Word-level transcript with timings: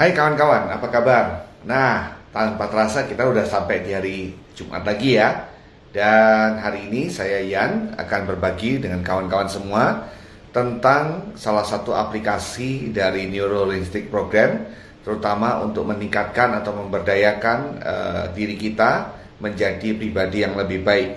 Hai 0.00 0.16
kawan-kawan, 0.16 0.72
apa 0.72 0.88
kabar? 0.88 1.24
Nah, 1.68 2.08
tanpa 2.32 2.72
terasa 2.72 3.04
kita 3.04 3.20
udah 3.20 3.44
sampai 3.44 3.84
di 3.84 3.92
hari 3.92 4.18
Jumat 4.56 4.80
lagi 4.80 5.20
ya. 5.20 5.44
Dan 5.92 6.56
hari 6.56 6.88
ini 6.88 7.12
saya 7.12 7.44
Yan 7.44 7.92
akan 8.00 8.20
berbagi 8.24 8.80
dengan 8.80 9.04
kawan-kawan 9.04 9.52
semua 9.52 10.08
tentang 10.56 11.36
salah 11.36 11.68
satu 11.68 11.92
aplikasi 11.92 12.88
dari 12.96 13.28
Neurolinguistic 13.28 14.08
Program 14.08 14.72
terutama 15.04 15.60
untuk 15.60 15.92
meningkatkan 15.92 16.64
atau 16.64 16.80
memberdayakan 16.80 17.58
uh, 17.84 18.24
diri 18.32 18.56
kita 18.56 19.12
menjadi 19.36 20.00
pribadi 20.00 20.48
yang 20.48 20.56
lebih 20.56 20.80
baik. 20.80 21.10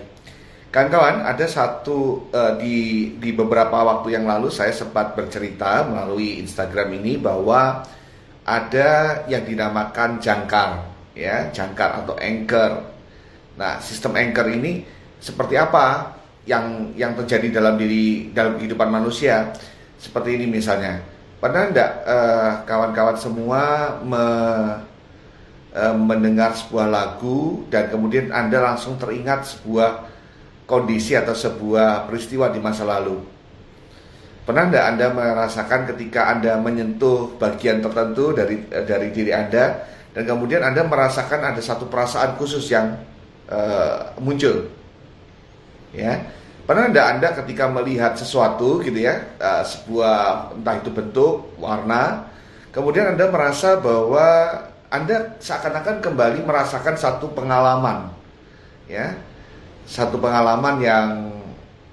Kawan-kawan, 0.75 1.23
ada 1.23 1.47
satu 1.47 2.27
uh, 2.36 2.59
di 2.59 3.16
di 3.16 3.31
beberapa 3.31 3.80
waktu 3.80 4.20
yang 4.20 4.27
lalu 4.27 4.52
saya 4.52 4.75
sempat 4.75 5.16
bercerita 5.16 5.88
melalui 5.88 6.44
Instagram 6.44 7.00
ini 7.00 7.16
bahwa 7.16 7.88
ada 8.43 9.23
yang 9.31 9.47
dinamakan 9.47 10.20
jangkar, 10.20 10.83
ya, 11.15 11.47
jangkar 11.52 12.03
atau 12.03 12.15
anchor. 12.20 12.83
Nah, 13.55 13.79
sistem 13.79 14.19
anchor 14.19 14.52
ini 14.52 14.83
seperti 15.23 15.55
apa 15.55 16.11
yang 16.43 16.91
yang 16.99 17.16
terjadi 17.16 17.63
dalam 17.63 17.79
diri 17.79 18.35
dalam 18.35 18.59
kehidupan 18.59 18.91
manusia? 18.91 19.55
Seperti 19.95 20.35
ini 20.35 20.52
misalnya. 20.52 20.99
Pernah 21.39 21.63
enggak 21.71 21.91
uh, 22.07 22.52
kawan-kawan 22.63 23.19
semua 23.19 23.63
me, 23.99 24.23
uh, 25.75 25.95
mendengar 25.95 26.55
sebuah 26.55 26.88
lagu 26.88 27.67
dan 27.67 27.91
kemudian 27.91 28.31
Anda 28.31 28.63
langsung 28.63 28.95
teringat 28.95 29.59
sebuah 29.59 30.07
kondisi 30.63 31.19
atau 31.19 31.35
sebuah 31.35 32.07
peristiwa 32.07 32.47
di 32.47 32.63
masa 32.63 32.88
lalu? 32.88 33.19
Pernah 34.44 34.67
tidak 34.67 34.86
Anda 34.91 35.08
merasakan 35.16 35.81
ketika 35.95 36.27
Anda 36.27 36.59
menyentuh 36.59 37.39
bagian 37.39 37.80
tertentu 37.80 38.36
dari 38.36 38.59
dari 38.67 39.08
diri 39.16 39.31
Anda 39.31 39.88
dan 40.11 40.23
kemudian 40.27 40.59
Anda 40.59 40.83
merasakan 40.83 41.55
ada 41.55 41.61
satu 41.63 41.88
perasaan 41.88 42.35
khusus 42.35 42.67
yang 42.67 43.00
uh, 43.47 44.11
muncul? 44.19 44.67
Ya. 45.95 46.27
Pernah 46.67 46.91
tidak 46.91 47.08
Anda 47.08 47.27
ketika 47.44 47.72
melihat 47.72 48.19
sesuatu 48.19 48.83
gitu 48.83 49.00
ya, 49.00 49.23
uh, 49.39 49.63
sebuah 49.63 50.52
entah 50.59 50.75
itu 50.80 50.91
bentuk, 50.91 51.55
warna, 51.55 52.28
kemudian 52.75 53.16
Anda 53.16 53.31
merasa 53.31 53.80
bahwa 53.80 54.59
Anda 54.91 55.39
seakan-akan 55.39 56.03
kembali 56.03 56.44
merasakan 56.44 57.00
satu 57.00 57.31
pengalaman. 57.31 58.11
Ya. 58.91 59.16
Satu 59.88 60.19
pengalaman 60.19 60.83
yang 60.83 61.31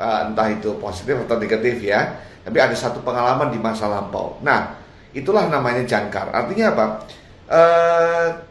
uh, 0.03 0.27
entah 0.27 0.51
itu 0.51 0.75
positif 0.83 1.15
atau 1.27 1.39
negatif 1.39 1.79
ya 1.87 2.30
tapi 2.41 2.57
ada 2.57 2.73
satu 2.73 3.05
pengalaman 3.05 3.53
di 3.53 3.61
masa 3.61 3.85
lampau. 3.85 4.41
Nah, 4.41 4.81
itulah 5.13 5.47
namanya 5.53 5.85
jangkar. 5.85 6.33
Artinya 6.33 6.73
apa? 6.73 6.87
E, 7.51 7.63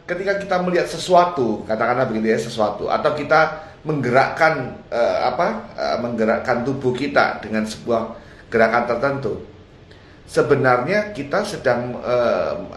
ketika 0.06 0.38
kita 0.38 0.56
melihat 0.62 0.86
sesuatu, 0.86 1.66
katakanlah 1.66 2.06
begitu 2.06 2.30
ya 2.30 2.38
sesuatu, 2.38 2.86
atau 2.86 3.10
kita 3.18 3.66
menggerakkan 3.82 4.78
e, 4.86 5.00
apa? 5.26 5.74
E, 5.74 5.84
menggerakkan 6.04 6.62
tubuh 6.62 6.94
kita 6.94 7.42
dengan 7.42 7.66
sebuah 7.66 8.14
gerakan 8.46 8.84
tertentu. 8.86 9.34
Sebenarnya 10.30 11.10
kita 11.10 11.42
sedang 11.42 11.98
e, 11.98 12.16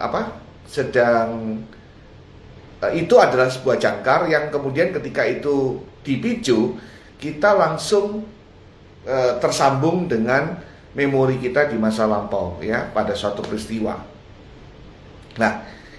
apa? 0.02 0.34
Sedang 0.66 1.62
e, 2.82 2.86
itu 2.98 3.14
adalah 3.22 3.46
sebuah 3.46 3.78
jangkar 3.78 4.26
yang 4.26 4.50
kemudian 4.50 4.90
ketika 4.90 5.22
itu 5.22 5.78
dipicu, 6.02 6.74
kita 7.22 7.54
langsung 7.54 8.26
e, 9.06 9.16
tersambung 9.38 10.10
dengan 10.10 10.73
memori 10.94 11.42
kita 11.42 11.68
di 11.68 11.76
masa 11.76 12.06
lampau 12.06 12.62
ya 12.62 12.90
pada 12.94 13.12
suatu 13.12 13.42
peristiwa. 13.42 13.98
Nah, 15.34 15.52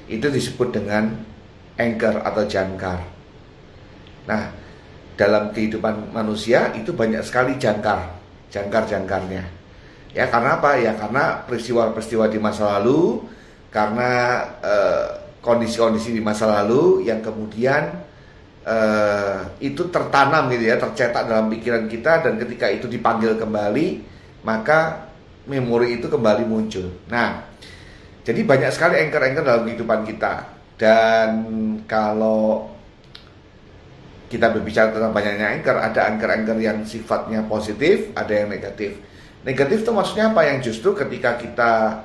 itu 0.08 0.32
disebut 0.32 0.72
dengan 0.72 1.12
anchor 1.76 2.24
atau 2.24 2.44
jangkar. 2.48 3.00
Nah, 4.26 4.44
dalam 5.20 5.52
kehidupan 5.52 6.16
manusia 6.16 6.72
itu 6.76 6.96
banyak 6.96 7.22
sekali 7.24 7.60
jangkar, 7.60 8.16
jangkar-jangkarnya. 8.52 9.44
Ya, 10.16 10.32
karena 10.32 10.64
apa? 10.64 10.80
Ya, 10.80 10.96
karena 10.96 11.44
peristiwa-peristiwa 11.44 12.32
di 12.32 12.40
masa 12.40 12.80
lalu, 12.80 13.28
karena 13.68 14.44
eh, 14.64 15.08
kondisi-kondisi 15.44 16.16
di 16.16 16.24
masa 16.24 16.48
lalu 16.48 17.04
yang 17.04 17.20
kemudian 17.20 17.92
eh, 18.64 19.40
itu 19.60 19.92
tertanam 19.92 20.48
gitu 20.56 20.72
ya, 20.72 20.80
tercetak 20.80 21.28
dalam 21.28 21.52
pikiran 21.52 21.92
kita 21.92 22.24
dan 22.24 22.40
ketika 22.40 22.72
itu 22.72 22.88
dipanggil 22.88 23.36
kembali, 23.36 24.15
maka 24.46 25.10
memori 25.50 25.98
itu 25.98 26.06
kembali 26.06 26.46
muncul. 26.46 26.86
Nah, 27.10 27.42
jadi 28.22 28.42
banyak 28.46 28.72
sekali 28.74 29.02
anchor-anchor 29.02 29.44
dalam 29.46 29.64
kehidupan 29.66 30.06
kita. 30.06 30.34
Dan 30.76 31.30
kalau 31.90 32.70
kita 34.30 34.52
berbicara 34.52 34.94
tentang 34.94 35.14
banyaknya 35.14 35.58
anchor, 35.58 35.78
ada 35.78 36.10
anchor-anchor 36.10 36.58
yang 36.62 36.82
sifatnya 36.86 37.46
positif, 37.46 38.14
ada 38.18 38.34
yang 38.34 38.50
negatif. 38.50 38.98
Negatif 39.46 39.86
itu 39.86 39.92
maksudnya 39.94 40.34
apa? 40.34 40.42
Yang 40.50 40.74
justru 40.74 40.98
ketika 40.98 41.38
kita 41.38 42.02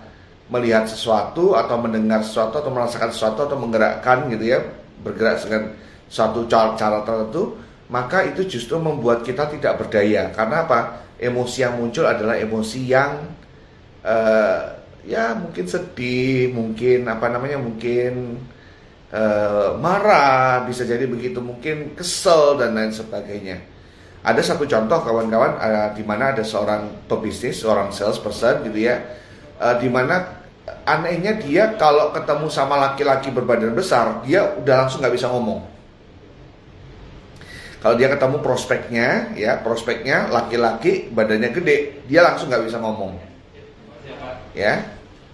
melihat 0.53 0.85
sesuatu 0.85 1.57
atau 1.57 1.81
mendengar 1.81 2.21
sesuatu 2.21 2.61
atau 2.61 2.69
merasakan 2.69 3.11
sesuatu 3.15 3.49
atau 3.49 3.57
menggerakkan 3.57 4.29
gitu 4.29 4.45
ya, 4.45 4.61
bergerak 5.01 5.41
dengan 5.41 5.73
suatu 6.11 6.45
cara, 6.45 6.77
cara 6.77 7.01
tertentu, 7.01 7.57
maka 7.89 8.29
itu 8.29 8.45
justru 8.45 8.77
membuat 8.77 9.25
kita 9.25 9.49
tidak 9.49 9.81
berdaya. 9.81 10.29
Karena 10.37 10.69
apa? 10.69 11.10
Emosi 11.21 11.57
yang 11.61 11.77
muncul 11.77 12.09
adalah 12.09 12.41
emosi 12.41 12.81
yang 12.89 13.29
uh, 14.01 14.61
ya 15.05 15.37
mungkin 15.37 15.69
sedih, 15.69 16.49
mungkin 16.57 17.05
apa 17.13 17.29
namanya 17.29 17.61
mungkin 17.61 18.41
uh, 19.13 19.77
marah, 19.77 20.65
bisa 20.65 20.89
jadi 20.89 21.05
begitu, 21.05 21.45
mungkin 21.45 21.93
kesel 21.93 22.57
dan 22.57 22.73
lain 22.73 22.91
sebagainya. 22.91 23.61
Ada 24.25 24.53
satu 24.53 24.65
contoh 24.65 25.01
kawan-kawan 25.05 25.61
uh, 25.61 25.89
di 25.93 26.05
mana 26.05 26.33
ada 26.33 26.45
seorang 26.45 27.05
pebisnis, 27.05 27.61
seorang 27.61 27.93
salesperson 27.93 28.65
gitu 28.65 28.89
ya, 28.89 29.05
uh, 29.61 29.77
di 29.77 29.93
mana 29.93 30.41
anehnya 30.89 31.37
dia 31.37 31.77
kalau 31.77 32.17
ketemu 32.17 32.49
sama 32.49 32.81
laki-laki 32.81 33.29
berbadan 33.29 33.77
besar, 33.77 34.25
dia 34.25 34.57
udah 34.57 34.89
langsung 34.89 35.05
nggak 35.05 35.17
bisa 35.17 35.29
ngomong 35.29 35.80
kalau 37.81 37.97
dia 37.97 38.13
ketemu 38.13 38.45
prospeknya, 38.45 39.33
ya 39.35 39.61
prospeknya 39.65 40.29
laki-laki 40.29 41.09
badannya 41.09 41.51
gede, 41.51 42.05
dia 42.05 42.21
langsung 42.21 42.53
nggak 42.53 42.65
bisa 42.69 42.79
ngomong. 42.81 43.17
Ya, 44.53 44.85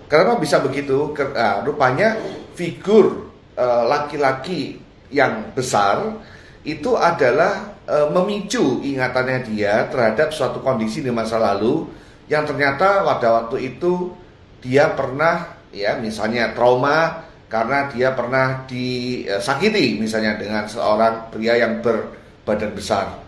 kenapa 0.06 0.38
bisa 0.38 0.62
begitu? 0.62 1.10
Nah, 1.14 1.66
rupanya 1.66 2.14
figur 2.54 3.34
eh, 3.58 3.84
laki-laki 3.90 4.78
yang 5.10 5.50
besar 5.54 6.22
itu 6.66 6.98
adalah 6.98 7.78
uh, 7.86 8.10
memicu 8.10 8.82
ingatannya 8.82 9.46
dia 9.46 9.86
terhadap 9.86 10.34
suatu 10.34 10.58
kondisi 10.58 10.98
di 10.98 11.14
masa 11.14 11.38
lalu 11.38 11.86
yang 12.26 12.42
ternyata 12.42 13.06
pada 13.06 13.28
waktu 13.42 13.74
itu 13.74 14.10
dia 14.58 14.90
pernah 14.90 15.62
ya 15.70 15.94
misalnya 16.02 16.50
trauma 16.58 17.22
karena 17.46 17.86
dia 17.94 18.10
pernah 18.10 18.66
disakiti 18.66 20.02
misalnya 20.02 20.34
dengan 20.34 20.66
seorang 20.66 21.30
pria 21.30 21.54
yang 21.54 21.78
ber 21.78 22.15
badan 22.46 22.72
besar. 22.72 23.18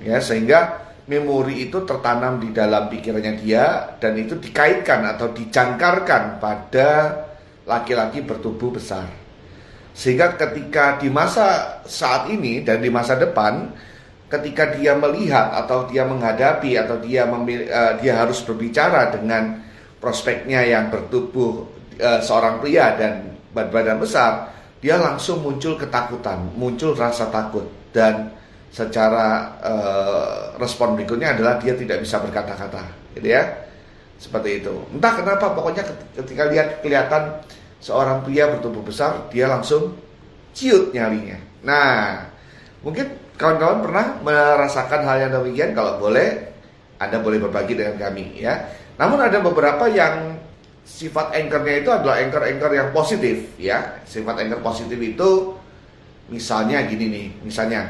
Ya, 0.00 0.22
sehingga 0.22 0.86
memori 1.10 1.66
itu 1.66 1.82
tertanam 1.82 2.38
di 2.38 2.54
dalam 2.54 2.86
pikirannya 2.86 3.34
dia 3.42 3.94
dan 3.98 4.14
itu 4.14 4.38
dikaitkan 4.38 5.06
atau 5.16 5.34
dicangkarkan 5.34 6.38
pada 6.38 6.90
laki-laki 7.66 8.22
bertubuh 8.22 8.78
besar. 8.78 9.10
Sehingga 9.96 10.38
ketika 10.38 11.00
di 11.00 11.08
masa 11.10 11.80
saat 11.88 12.30
ini 12.30 12.62
dan 12.62 12.84
di 12.84 12.92
masa 12.92 13.16
depan 13.16 13.72
ketika 14.26 14.74
dia 14.74 14.98
melihat 14.98 15.54
atau 15.54 15.86
dia 15.86 16.02
menghadapi 16.02 16.74
atau 16.76 16.98
dia 16.98 17.24
memilih, 17.24 17.70
uh, 17.70 17.94
dia 18.02 18.18
harus 18.18 18.42
berbicara 18.42 19.14
dengan 19.14 19.62
prospeknya 20.02 20.66
yang 20.66 20.90
bertubuh 20.90 21.64
uh, 22.02 22.20
seorang 22.20 22.58
pria 22.60 22.92
dan 22.98 23.38
badan 23.54 23.96
besar, 23.96 24.52
dia 24.82 25.00
langsung 25.00 25.40
muncul 25.40 25.80
ketakutan, 25.80 26.52
muncul 26.58 26.92
rasa 26.92 27.32
takut 27.32 27.64
dan 27.96 28.28
secara 28.68 29.56
uh, 29.64 30.52
respon 30.60 30.92
berikutnya 31.00 31.32
adalah 31.32 31.56
dia 31.56 31.72
tidak 31.72 32.04
bisa 32.04 32.20
berkata-kata, 32.20 32.84
gitu 33.16 33.32
ya. 33.32 33.64
Seperti 34.20 34.60
itu. 34.60 34.72
Entah 34.92 35.16
kenapa 35.16 35.56
pokoknya 35.56 35.84
ketika 36.12 36.44
lihat 36.52 36.84
kelihatan 36.84 37.40
seorang 37.80 38.20
pria 38.20 38.52
bertubuh 38.52 38.84
besar, 38.84 39.32
dia 39.32 39.48
langsung 39.48 39.96
ciut 40.52 40.92
nyalinya. 40.92 41.40
Nah, 41.64 42.24
mungkin 42.84 43.16
kawan-kawan 43.40 43.80
pernah 43.84 44.06
merasakan 44.20 45.00
hal 45.04 45.16
yang 45.28 45.32
demikian 45.40 45.72
kalau 45.72 45.96
boleh 45.96 46.52
Anda 46.96 47.20
boleh 47.20 47.40
berbagi 47.40 47.76
dengan 47.76 47.96
kami 47.96 48.40
ya. 48.40 48.72
Namun 48.96 49.20
ada 49.20 49.40
beberapa 49.40 49.84
yang 49.88 50.36
sifat 50.84 51.36
anchornya 51.36 51.84
itu 51.84 51.90
adalah 51.92 52.16
anchor-anchor 52.20 52.72
yang 52.72 52.88
positif 52.96 53.52
ya. 53.60 54.00
Sifat 54.08 54.40
anchor 54.40 54.64
positif 54.64 54.96
itu 54.96 55.55
Misalnya 56.32 56.86
gini 56.86 57.06
nih, 57.10 57.26
misalnya. 57.46 57.86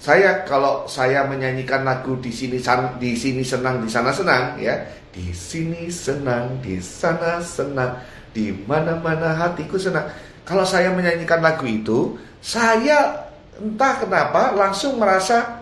Saya 0.00 0.48
kalau 0.48 0.88
saya 0.88 1.28
menyanyikan 1.28 1.84
lagu 1.84 2.16
di 2.24 2.32
sini 2.32 2.56
di 2.96 3.12
sini 3.12 3.44
senang 3.44 3.84
di 3.84 3.88
sana 3.92 4.08
senang 4.08 4.56
ya. 4.56 4.72
Di 5.12 5.28
sini 5.36 5.92
senang 5.92 6.56
di 6.64 6.80
sana 6.80 7.36
senang 7.44 8.00
di 8.32 8.48
mana-mana 8.64 9.36
hatiku 9.36 9.76
senang. 9.76 10.08
Kalau 10.48 10.64
saya 10.64 10.88
menyanyikan 10.96 11.44
lagu 11.44 11.68
itu, 11.68 12.16
saya 12.40 13.28
entah 13.60 14.00
kenapa 14.00 14.56
langsung 14.56 14.96
merasa 14.96 15.60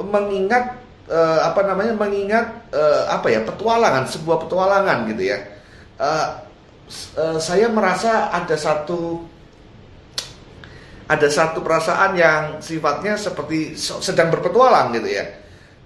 mengingat 0.00 0.78
uh, 1.12 1.44
apa 1.44 1.60
namanya 1.66 1.92
mengingat 1.92 2.46
uh, 2.72 3.04
apa 3.12 3.28
ya 3.28 3.44
petualangan 3.44 4.08
sebuah 4.08 4.48
petualangan 4.48 5.12
gitu 5.12 5.28
ya. 5.28 5.38
Uh, 6.00 6.28
uh, 7.20 7.36
saya 7.36 7.68
merasa 7.68 8.32
ada 8.32 8.56
satu 8.56 9.28
ada 11.08 11.28
satu 11.32 11.64
perasaan 11.64 12.12
yang 12.20 12.60
sifatnya 12.60 13.16
seperti 13.16 13.74
sedang 13.80 14.28
berpetualang 14.28 14.92
gitu 14.92 15.08
ya. 15.08 15.24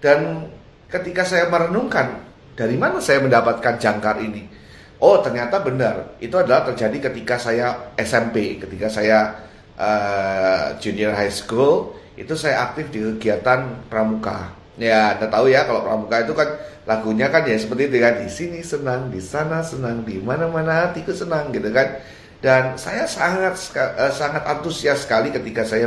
Dan 0.02 0.50
ketika 0.90 1.22
saya 1.22 1.46
merenungkan 1.46 2.26
dari 2.58 2.74
mana 2.74 2.98
saya 2.98 3.22
mendapatkan 3.22 3.78
jangkar 3.78 4.18
ini? 4.18 4.50
Oh 4.98 5.22
ternyata 5.22 5.62
benar. 5.62 6.18
Itu 6.18 6.42
adalah 6.42 6.66
terjadi 6.66 7.10
ketika 7.10 7.38
saya 7.38 7.94
SMP 7.94 8.58
ketika 8.58 8.90
saya 8.90 9.46
uh, 9.78 10.74
junior 10.82 11.14
high 11.14 11.32
school 11.32 11.94
itu 12.18 12.34
saya 12.34 12.68
aktif 12.70 12.90
di 12.90 13.00
kegiatan 13.16 13.88
pramuka. 13.88 14.52
Ya, 14.80 15.14
Anda 15.14 15.28
tahu 15.28 15.52
ya 15.52 15.68
kalau 15.68 15.84
pramuka 15.84 16.24
itu 16.24 16.32
kan 16.32 16.48
lagunya 16.88 17.28
kan 17.30 17.46
ya 17.46 17.56
seperti 17.56 17.88
itu 17.92 17.98
kan. 18.02 18.14
Di 18.20 18.28
sini 18.28 18.60
senang, 18.64 19.08
di 19.08 19.20
sana 19.22 19.62
senang, 19.62 20.02
di 20.02 20.18
mana-mana 20.18 20.88
hatiku 20.90 21.14
senang 21.14 21.54
gitu 21.54 21.70
kan. 21.70 22.02
Dan 22.42 22.74
saya 22.74 23.06
sangat 23.06 23.54
uh, 23.78 24.10
sangat 24.10 24.42
antusias 24.50 25.06
sekali 25.06 25.30
ketika 25.30 25.62
saya 25.62 25.86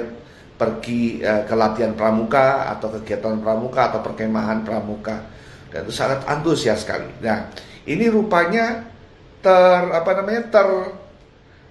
pergi 0.55 1.19
uh, 1.19 1.43
ke 1.43 1.51
latihan 1.51 1.91
pramuka 1.91 2.71
atau 2.71 2.95
kegiatan 2.95 3.43
pramuka 3.43 3.91
atau 3.91 3.99
perkemahan 3.99 4.63
pramuka. 4.63 5.19
Dan 5.67 5.83
itu 5.83 5.91
sangat 5.91 6.23
antusias 6.23 6.87
sekali. 6.87 7.11
Nah, 7.19 7.51
ini 7.83 8.07
rupanya 8.07 8.87
ter 9.43 9.81
apa 9.91 10.11
namanya 10.15 10.47
ter 10.47 10.67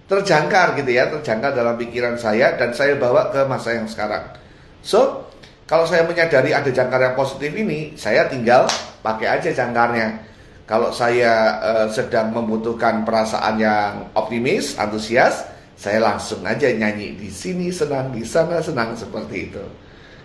terjangkar 0.05 0.77
gitu 0.77 0.91
ya, 0.93 1.09
terjangkar 1.09 1.57
dalam 1.57 1.81
pikiran 1.81 2.21
saya 2.21 2.61
dan 2.61 2.77
saya 2.77 3.01
bawa 3.01 3.33
ke 3.33 3.41
masa 3.49 3.73
yang 3.73 3.89
sekarang. 3.89 4.37
So, 4.85 5.33
kalau 5.65 5.89
saya 5.89 6.05
menyadari 6.05 6.53
ada 6.53 6.69
jangkar 6.69 7.01
yang 7.01 7.17
positif 7.17 7.49
ini, 7.57 7.97
saya 7.97 8.29
tinggal 8.29 8.69
pakai 9.01 9.41
aja 9.41 9.49
jangkarnya. 9.49 10.34
Kalau 10.65 10.89
saya 10.97 11.61
uh, 11.61 11.89
sedang 11.93 12.33
membutuhkan 12.33 13.05
perasaan 13.05 13.61
yang 13.61 14.09
optimis, 14.17 14.81
antusias, 14.81 15.45
saya 15.77 16.01
langsung 16.01 16.41
aja 16.49 16.73
nyanyi 16.73 17.21
di 17.21 17.29
sini 17.29 17.69
senang, 17.69 18.09
di 18.09 18.25
sana 18.25 18.65
senang 18.65 18.97
seperti 18.97 19.53
itu. 19.53 19.65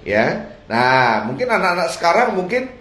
Ya. 0.07 0.47
Nah, 0.71 1.27
mungkin 1.27 1.51
anak-anak 1.51 1.89
sekarang 1.91 2.39
mungkin 2.39 2.71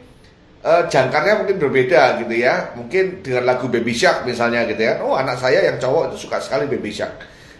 uh, 0.62 0.86
jangkarnya 0.86 1.42
mungkin 1.42 1.58
berbeda 1.58 2.22
gitu 2.22 2.34
ya. 2.38 2.78
Mungkin 2.78 3.26
dengan 3.26 3.50
lagu 3.50 3.66
Baby 3.66 3.90
Shark 3.90 4.22
misalnya 4.22 4.62
gitu 4.70 4.78
ya. 4.78 5.02
Oh, 5.02 5.18
anak 5.18 5.42
saya 5.42 5.66
yang 5.66 5.82
cowok 5.82 6.14
itu 6.14 6.30
suka 6.30 6.38
sekali 6.38 6.70
Baby 6.70 6.94
Shark. 6.94 7.18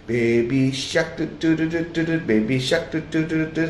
Baby 0.08 0.70
Shark, 0.72 1.20
Baby 2.24 2.56
Shark, 2.62 2.88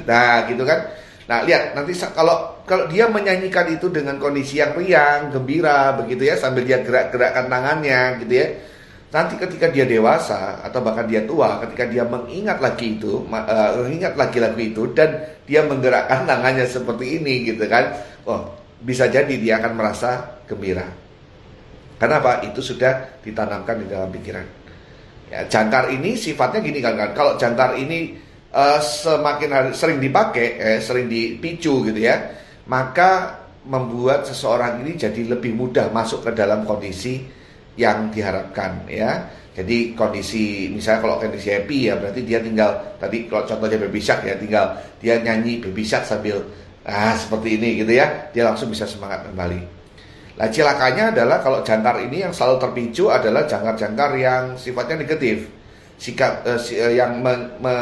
nah 0.06 0.46
gitu 0.46 0.62
kan 0.62 0.86
Nah, 1.28 1.44
lihat 1.44 1.76
nanti 1.76 1.92
kalau 2.16 2.56
kalau 2.64 2.88
dia 2.88 3.04
menyanyikan 3.04 3.68
itu 3.68 3.92
dengan 3.92 4.16
kondisi 4.16 4.64
yang 4.64 4.72
riang, 4.72 5.28
gembira 5.28 5.92
begitu 5.92 6.24
ya 6.24 6.40
sambil 6.40 6.64
dia 6.64 6.80
gerak-gerakkan 6.80 7.52
tangannya 7.52 8.24
gitu 8.24 8.32
ya. 8.32 8.48
Nanti 9.08 9.40
ketika 9.40 9.68
dia 9.72 9.84
dewasa 9.88 10.60
atau 10.64 10.80
bahkan 10.84 11.04
dia 11.04 11.24
tua, 11.24 11.60
ketika 11.64 11.88
dia 11.88 12.04
mengingat 12.04 12.60
lagi 12.60 12.96
itu, 13.00 13.24
uh, 13.28 13.70
mengingat 13.80 14.16
lagi 14.16 14.36
lagu 14.40 14.60
itu 14.60 14.88
dan 14.92 15.36
dia 15.44 15.64
menggerakkan 15.64 16.28
tangannya 16.28 16.64
seperti 16.64 17.20
ini 17.20 17.44
gitu 17.44 17.64
kan. 17.68 17.92
Oh, 18.24 18.52
bisa 18.80 19.08
jadi 19.08 19.32
dia 19.32 19.60
akan 19.60 19.72
merasa 19.76 20.40
gembira. 20.48 20.84
Kenapa? 22.00 22.44
Itu 22.44 22.60
sudah 22.60 23.20
ditanamkan 23.20 23.80
di 23.80 23.86
dalam 23.88 24.08
pikiran. 24.12 24.44
Ya, 25.28 25.44
jangkar 25.44 25.92
ini 25.92 26.16
sifatnya 26.16 26.60
gini 26.64 26.80
kan 26.80 26.96
kan. 26.96 27.10
Kalau 27.12 27.36
jangkar 27.36 27.76
ini 27.76 28.27
uh, 28.52 28.80
semakin 28.80 29.50
hari, 29.52 29.70
sering 29.76 29.98
dipakai, 30.00 30.46
eh, 30.56 30.80
sering 30.80 31.06
dipicu 31.10 31.84
gitu 31.84 32.00
ya, 32.00 32.16
maka 32.68 33.42
membuat 33.68 34.24
seseorang 34.24 34.80
ini 34.80 34.96
jadi 34.96 35.28
lebih 35.28 35.52
mudah 35.52 35.92
masuk 35.92 36.24
ke 36.24 36.30
dalam 36.32 36.64
kondisi 36.64 37.20
yang 37.76 38.08
diharapkan 38.08 38.88
ya. 38.88 39.28
Jadi 39.58 39.98
kondisi 39.98 40.70
misalnya 40.70 41.02
kalau 41.02 41.16
kondisi 41.18 41.50
happy 41.50 41.90
ya 41.90 41.98
berarti 41.98 42.22
dia 42.22 42.38
tinggal 42.38 42.94
tadi 43.02 43.26
kalau 43.26 43.42
contohnya 43.42 43.74
baby 43.82 43.98
shark 43.98 44.22
ya 44.22 44.38
tinggal 44.38 44.78
dia 45.02 45.18
nyanyi 45.18 45.58
baby 45.58 45.82
shark 45.82 46.06
sambil 46.06 46.38
ah 46.86 47.18
seperti 47.18 47.58
ini 47.58 47.82
gitu 47.82 47.98
ya 47.98 48.30
dia 48.30 48.46
langsung 48.46 48.70
bisa 48.70 48.86
semangat 48.86 49.26
kembali. 49.26 49.58
Nah 50.38 50.46
cilakanya 50.46 51.10
adalah 51.10 51.42
kalau 51.42 51.66
jangkar 51.66 51.98
ini 52.06 52.22
yang 52.22 52.30
selalu 52.30 52.62
terpicu 52.62 53.10
adalah 53.10 53.50
jangkar-jangkar 53.50 54.10
yang 54.14 54.54
sifatnya 54.54 55.02
negatif 55.02 55.57
sikap 55.98 56.46
uh, 56.46 56.58
yang 56.94 57.18
me, 57.20 57.58
me, 57.58 57.74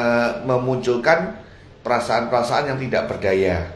memunculkan 0.48 1.36
perasaan-perasaan 1.84 2.72
yang 2.74 2.78
tidak 2.80 3.12
berdaya. 3.12 3.70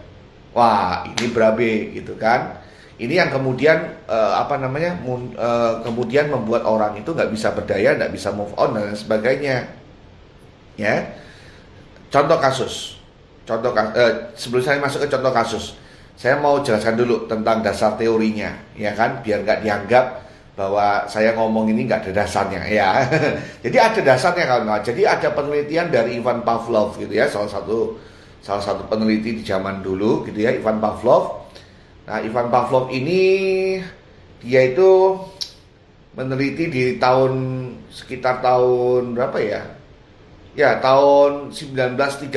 Wah, 0.50 1.06
ini 1.06 1.31
berabe 1.31 1.94
gitu 1.94 2.19
kan. 2.19 2.58
Ini 3.00 3.16
yang 3.16 3.31
kemudian 3.32 4.04
uh, 4.10 4.37
apa 4.37 4.60
namanya 4.60 4.98
mun, 5.00 5.32
uh, 5.38 5.81
kemudian 5.81 6.28
membuat 6.28 6.69
orang 6.69 7.00
itu 7.00 7.16
nggak 7.16 7.32
bisa 7.32 7.54
berdaya, 7.54 7.96
nggak 7.96 8.12
bisa 8.12 8.28
move 8.34 8.52
on 8.60 8.76
dan 8.76 8.92
sebagainya. 8.92 9.70
Ya, 10.76 11.08
contoh 12.12 12.37
kasus. 12.37 13.00
Contoh 13.48 13.72
uh, 13.72 14.32
sebelum 14.37 14.60
saya 14.60 14.82
masuk 14.84 15.06
ke 15.06 15.08
contoh 15.08 15.32
kasus, 15.32 15.81
saya 16.12 16.37
mau 16.37 16.60
jelaskan 16.60 17.00
dulu 17.00 17.25
tentang 17.25 17.64
dasar 17.64 17.96
teorinya, 17.96 18.52
ya 18.76 18.92
kan, 18.92 19.25
biar 19.25 19.48
nggak 19.48 19.64
dianggap 19.64 20.04
bahwa 20.60 21.08
saya 21.08 21.32
ngomong 21.32 21.72
ini 21.72 21.88
nggak 21.88 22.04
ada 22.04 22.20
dasarnya 22.20 22.60
ya. 22.68 23.08
Jadi 23.64 23.76
ada 23.80 24.00
dasarnya 24.04 24.44
kawan-kawan. 24.44 24.84
Jadi 24.84 25.08
ada 25.08 25.32
penelitian 25.32 25.88
dari 25.88 26.20
Ivan 26.20 26.44
Pavlov 26.44 27.00
gitu 27.00 27.16
ya, 27.16 27.32
salah 27.32 27.48
satu 27.48 27.96
salah 28.44 28.60
satu 28.60 28.84
peneliti 28.84 29.40
di 29.40 29.42
zaman 29.44 29.80
dulu 29.80 30.28
gitu 30.28 30.36
ya, 30.44 30.52
Ivan 30.52 30.76
Pavlov. 30.76 31.48
Nah, 32.04 32.20
Ivan 32.20 32.52
Pavlov 32.52 32.92
ini 32.92 33.22
dia 34.44 34.68
itu 34.68 35.16
meneliti 36.12 36.68
di 36.68 37.00
tahun 37.00 37.32
sekitar 37.88 38.44
tahun 38.44 39.16
berapa 39.16 39.40
ya? 39.40 39.64
Ya, 40.52 40.76
tahun 40.76 41.56
1930 41.56 42.37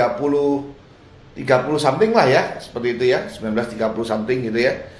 30 1.36 1.76
something 1.76 2.16
lah 2.16 2.30
ya, 2.32 2.56
seperti 2.56 2.88
itu 2.96 3.06
ya, 3.12 3.28
1930 3.28 3.84
something 4.08 4.48
gitu 4.48 4.64
ya 4.64 4.93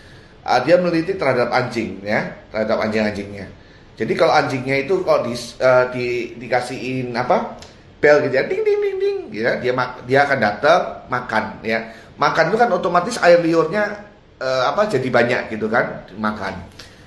uh, 0.44 0.60
dia 0.64 0.76
meneliti 0.78 1.16
terhadap 1.16 1.50
anjing 1.50 2.00
ya 2.04 2.28
terhadap 2.52 2.78
anjing-anjingnya. 2.84 3.48
Jadi 3.94 4.14
kalau 4.18 4.34
anjingnya 4.34 4.76
itu 4.84 5.06
kalau 5.06 5.22
di, 5.26 5.34
uh, 5.62 5.86
di 5.94 6.34
dikasihin 6.42 7.14
apa 7.14 7.58
bel 8.02 8.26
gitu 8.28 8.36
ya 8.36 8.44
ding 8.50 8.62
ding 8.66 8.80
ding 8.82 8.98
ding 9.00 9.18
ya 9.32 9.58
dia 9.62 9.72
dia 10.04 10.20
akan 10.28 10.38
datang 10.42 10.82
makan 11.08 11.44
ya. 11.64 11.80
Makan 12.14 12.54
itu 12.54 12.58
kan 12.62 12.70
otomatis 12.70 13.18
air 13.22 13.42
liurnya 13.42 14.06
uh, 14.38 14.70
apa 14.70 14.90
jadi 14.90 15.08
banyak 15.10 15.42
gitu 15.58 15.70
kan 15.70 16.06
makan. 16.18 16.54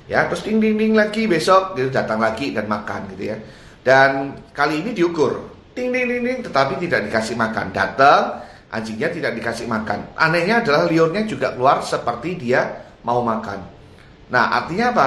Ya 0.07 0.27
terus 0.31 0.47
ding 0.47 0.63
ding 0.63 0.79
ding 0.79 0.95
lagi 0.95 1.27
besok 1.27 1.75
gitu 1.75 1.91
datang 1.91 2.23
lagi 2.23 2.55
dan 2.55 2.71
makan 2.71 3.11
gitu 3.15 3.35
ya. 3.35 3.37
Dan 3.83 4.35
kali 4.55 4.83
ini 4.83 4.91
diukur 4.95 5.43
ding 5.75 5.91
ding 5.91 6.07
ding 6.07 6.23
ding 6.23 6.39
tetapi 6.47 6.79
tidak 6.79 7.11
dikasih 7.11 7.35
makan. 7.35 7.75
Datang 7.75 8.47
anjingnya 8.71 9.11
tidak 9.11 9.33
dikasih 9.43 9.67
makan. 9.67 10.15
Anehnya 10.15 10.63
adalah 10.63 10.87
liurnya 10.87 11.27
juga 11.27 11.55
keluar 11.55 11.83
seperti 11.83 12.39
dia 12.39 12.86
mau 13.07 13.23
makan. 13.23 13.63
Nah, 14.35 14.59
artinya 14.59 14.91
apa? 14.91 15.07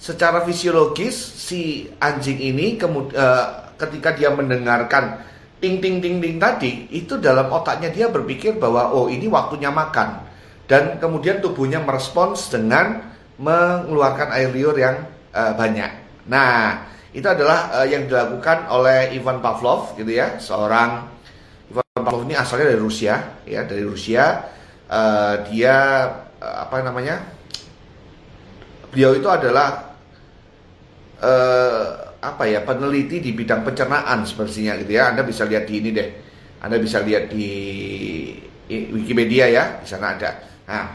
Secara 0.00 0.40
fisiologis 0.48 1.12
si 1.12 1.84
anjing 2.00 2.40
ini 2.40 2.80
kemud 2.80 3.12
uh, 3.12 3.76
ketika 3.76 4.16
dia 4.16 4.32
mendengarkan 4.32 5.20
ting 5.60 5.84
ting 5.84 6.00
ting 6.00 6.16
ting 6.22 6.40
tadi, 6.40 6.88
itu 6.88 7.20
dalam 7.20 7.52
otaknya 7.52 7.92
dia 7.92 8.06
berpikir 8.08 8.56
bahwa 8.56 8.94
oh 8.96 9.12
ini 9.12 9.28
waktunya 9.28 9.68
makan. 9.68 10.24
Dan 10.64 10.96
kemudian 10.96 11.44
tubuhnya 11.44 11.84
merespons 11.84 12.48
dengan 12.48 13.04
mengeluarkan 13.36 14.32
air 14.32 14.48
liur 14.48 14.76
yang 14.76 15.04
uh, 15.34 15.52
banyak. 15.52 16.24
Nah, 16.28 16.88
itu 17.10 17.24
adalah 17.24 17.72
uh, 17.82 17.86
yang 17.88 18.04
dilakukan 18.08 18.68
oleh 18.68 19.12
Ivan 19.16 19.40
Pavlov 19.40 19.96
gitu 19.96 20.12
ya, 20.12 20.36
seorang 20.36 21.08
Ivan 21.72 21.84
Pavlov 22.04 22.22
ini 22.28 22.36
asalnya 22.36 22.70
dari 22.70 22.80
Rusia 22.80 23.14
ya, 23.48 23.64
dari 23.64 23.84
Rusia. 23.84 24.24
Uh, 24.88 25.44
dia 25.52 25.76
apa 26.38 26.82
namanya? 26.82 27.22
Beliau 28.88 29.14
itu 29.14 29.28
adalah 29.28 29.94
uh, 31.20 31.84
apa 32.18 32.44
ya 32.50 32.64
peneliti 32.66 33.22
di 33.22 33.30
bidang 33.36 33.62
pencernaan 33.62 34.24
sepertinya 34.24 34.78
gitu 34.80 34.96
ya. 34.96 35.12
Anda 35.12 35.22
bisa 35.22 35.44
lihat 35.44 35.68
di 35.68 35.74
ini 35.78 35.90
deh. 35.94 36.08
Anda 36.62 36.76
bisa 36.82 37.02
lihat 37.02 37.30
di 37.30 37.48
Wikipedia 38.70 39.46
ya. 39.50 39.64
Di 39.82 39.86
sana 39.86 40.16
ada. 40.16 40.30
Nah 40.66 40.86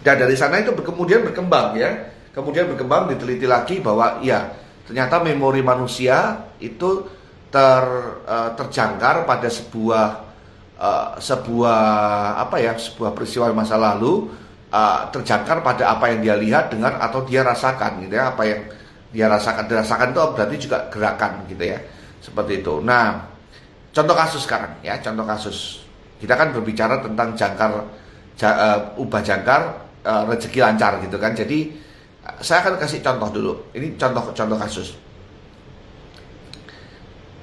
dan 0.00 0.16
dari 0.16 0.36
sana 0.36 0.64
itu 0.64 0.72
kemudian 0.80 1.24
berkembang 1.24 1.76
ya. 1.76 1.90
Kemudian 2.30 2.70
berkembang 2.70 3.10
diteliti 3.10 3.44
lagi 3.44 3.82
bahwa 3.82 4.22
ya 4.22 4.54
ternyata 4.86 5.18
memori 5.18 5.66
manusia 5.66 6.46
itu 6.62 7.04
ter 7.50 7.84
uh, 8.24 8.54
terjangkar 8.54 9.26
pada 9.26 9.50
sebuah 9.50 10.06
uh, 10.78 11.08
sebuah 11.18 11.82
apa 12.38 12.56
ya 12.62 12.78
sebuah 12.78 13.10
peristiwa 13.12 13.50
masa 13.50 13.74
lalu 13.74 14.30
uh, 14.70 15.10
terjangkar 15.10 15.60
pada 15.60 15.94
apa 15.94 16.10
yang 16.14 16.20
dia 16.22 16.36
lihat, 16.38 16.70
dengar 16.70 16.98
atau 16.98 17.26
dia 17.26 17.42
rasakan 17.42 18.06
gitu 18.06 18.14
ya, 18.14 18.32
apa 18.32 18.42
yang 18.46 18.60
dia 19.10 19.26
rasakan 19.26 19.66
dirasakan 19.66 20.14
itu 20.14 20.20
berarti 20.38 20.56
juga 20.56 20.78
gerakan 20.88 21.32
gitu 21.50 21.64
ya. 21.66 21.78
Seperti 22.22 22.62
itu. 22.62 22.78
Nah 22.78 23.26
contoh 23.90 24.14
kasus 24.14 24.46
sekarang 24.46 24.78
ya. 24.86 24.98
Contoh 25.02 25.26
kasus. 25.26 25.82
Kita 26.20 26.38
kan 26.38 26.54
berbicara 26.54 27.02
tentang 27.02 27.34
jangkar 27.34 27.70
uh, 27.80 28.78
ubah 29.02 29.22
jangkar 29.24 29.62
uh, 30.06 30.22
rezeki 30.30 30.62
lancar 30.62 31.02
gitu 31.02 31.18
kan. 31.18 31.34
Jadi 31.34 31.74
saya 32.38 32.62
akan 32.62 32.78
kasih 32.78 33.02
contoh 33.02 33.28
dulu. 33.34 33.52
Ini 33.74 33.98
contoh 33.98 34.30
contoh 34.30 34.58
kasus. 34.58 34.94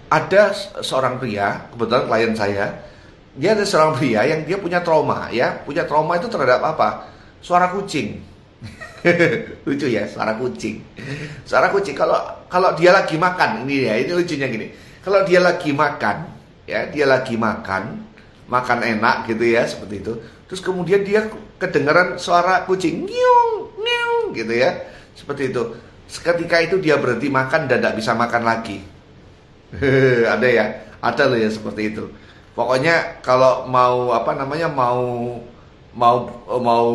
Ada 0.08 0.56
seorang 0.80 1.20
pria 1.20 1.68
kebetulan 1.76 2.08
klien 2.08 2.32
saya 2.32 2.66
dia 3.38 3.54
ada 3.54 3.68
seorang 3.68 3.94
pria 4.00 4.24
yang 4.24 4.48
dia 4.48 4.56
punya 4.56 4.80
trauma 4.80 5.28
ya. 5.36 5.60
Punya 5.68 5.84
trauma 5.84 6.16
itu 6.16 6.32
terhadap 6.32 6.64
apa 6.64 7.17
suara 7.42 7.72
kucing. 7.74 8.22
Lucu 9.68 9.88
ya 9.88 10.10
suara 10.10 10.36
kucing. 10.36 10.82
Suara 11.46 11.70
kucing 11.70 11.94
kalau 11.94 12.18
kalau 12.50 12.74
dia 12.74 12.92
lagi 12.94 13.16
makan 13.16 13.64
ini 13.66 13.88
ya 13.88 13.96
ini 13.98 14.12
lucunya 14.12 14.48
gini. 14.50 14.68
Kalau 15.02 15.24
dia 15.24 15.40
lagi 15.40 15.72
makan 15.72 16.18
ya 16.68 16.90
dia 16.92 17.06
lagi 17.08 17.40
makan 17.40 18.04
makan 18.48 18.80
enak 18.84 19.30
gitu 19.30 19.44
ya 19.46 19.64
seperti 19.64 20.04
itu. 20.04 20.14
Terus 20.48 20.62
kemudian 20.64 21.04
dia 21.04 21.28
kedengaran 21.60 22.16
suara 22.20 22.64
kucing 22.64 23.06
nyung 23.06 23.52
nyung 23.80 24.34
gitu 24.34 24.54
ya 24.54 24.74
seperti 25.14 25.54
itu. 25.54 25.64
Seketika 26.08 26.64
itu 26.64 26.80
dia 26.80 26.96
berhenti 26.96 27.28
makan 27.28 27.68
dan 27.68 27.84
tidak 27.84 28.00
bisa 28.00 28.16
makan 28.16 28.44
lagi. 28.48 28.80
Ada 30.34 30.48
ya 30.48 30.66
ada 31.02 31.24
loh 31.30 31.38
ya 31.38 31.50
seperti 31.50 31.94
itu. 31.94 32.10
Pokoknya 32.58 33.22
kalau 33.22 33.70
mau 33.70 34.10
apa 34.18 34.34
namanya 34.34 34.66
mau 34.66 35.38
mau 35.98 36.30
mau 36.46 36.88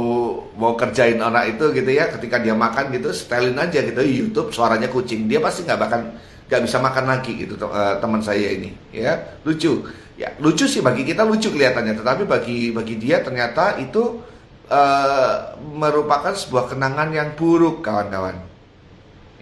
mau 0.54 0.72
kerjain 0.78 1.18
anak 1.18 1.58
itu 1.58 1.74
gitu 1.74 1.90
ya 1.90 2.06
ketika 2.14 2.38
dia 2.38 2.54
makan 2.54 2.94
gitu 2.94 3.10
setelin 3.10 3.58
aja 3.58 3.82
gitu 3.82 3.98
YouTube 3.98 4.54
suaranya 4.54 4.86
kucing 4.86 5.26
dia 5.26 5.42
pasti 5.42 5.66
nggak 5.66 5.80
bahkan 5.82 6.14
nggak 6.46 6.62
bisa 6.62 6.78
makan 6.78 7.04
lagi 7.10 7.32
gitu 7.34 7.58
uh, 7.66 7.98
teman 7.98 8.22
saya 8.22 8.54
ini 8.54 8.70
ya. 8.94 9.18
Lucu. 9.42 9.82
Ya 10.14 10.30
lucu 10.38 10.70
sih 10.70 10.84
bagi 10.84 11.02
kita 11.02 11.26
lucu 11.26 11.50
kelihatannya 11.50 11.98
tetapi 11.98 12.22
bagi 12.30 12.70
bagi 12.70 12.94
dia 13.00 13.26
ternyata 13.26 13.80
itu 13.82 14.22
uh, 14.70 15.58
merupakan 15.58 16.30
sebuah 16.30 16.70
kenangan 16.70 17.10
yang 17.10 17.34
buruk 17.34 17.82
kawan-kawan. 17.82 18.38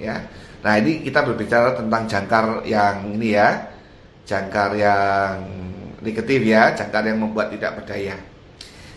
Ya. 0.00 0.24
Nah 0.64 0.72
ini 0.80 1.04
kita 1.04 1.20
berbicara 1.20 1.76
tentang 1.76 2.08
jangkar 2.08 2.64
yang 2.64 3.12
ini 3.12 3.36
ya 3.36 3.68
jangkar 4.24 4.72
yang 4.78 5.36
negatif 6.00 6.40
ya 6.48 6.72
jangkar 6.72 7.04
yang 7.04 7.20
membuat 7.20 7.52
tidak 7.52 7.82
berdaya 7.82 8.29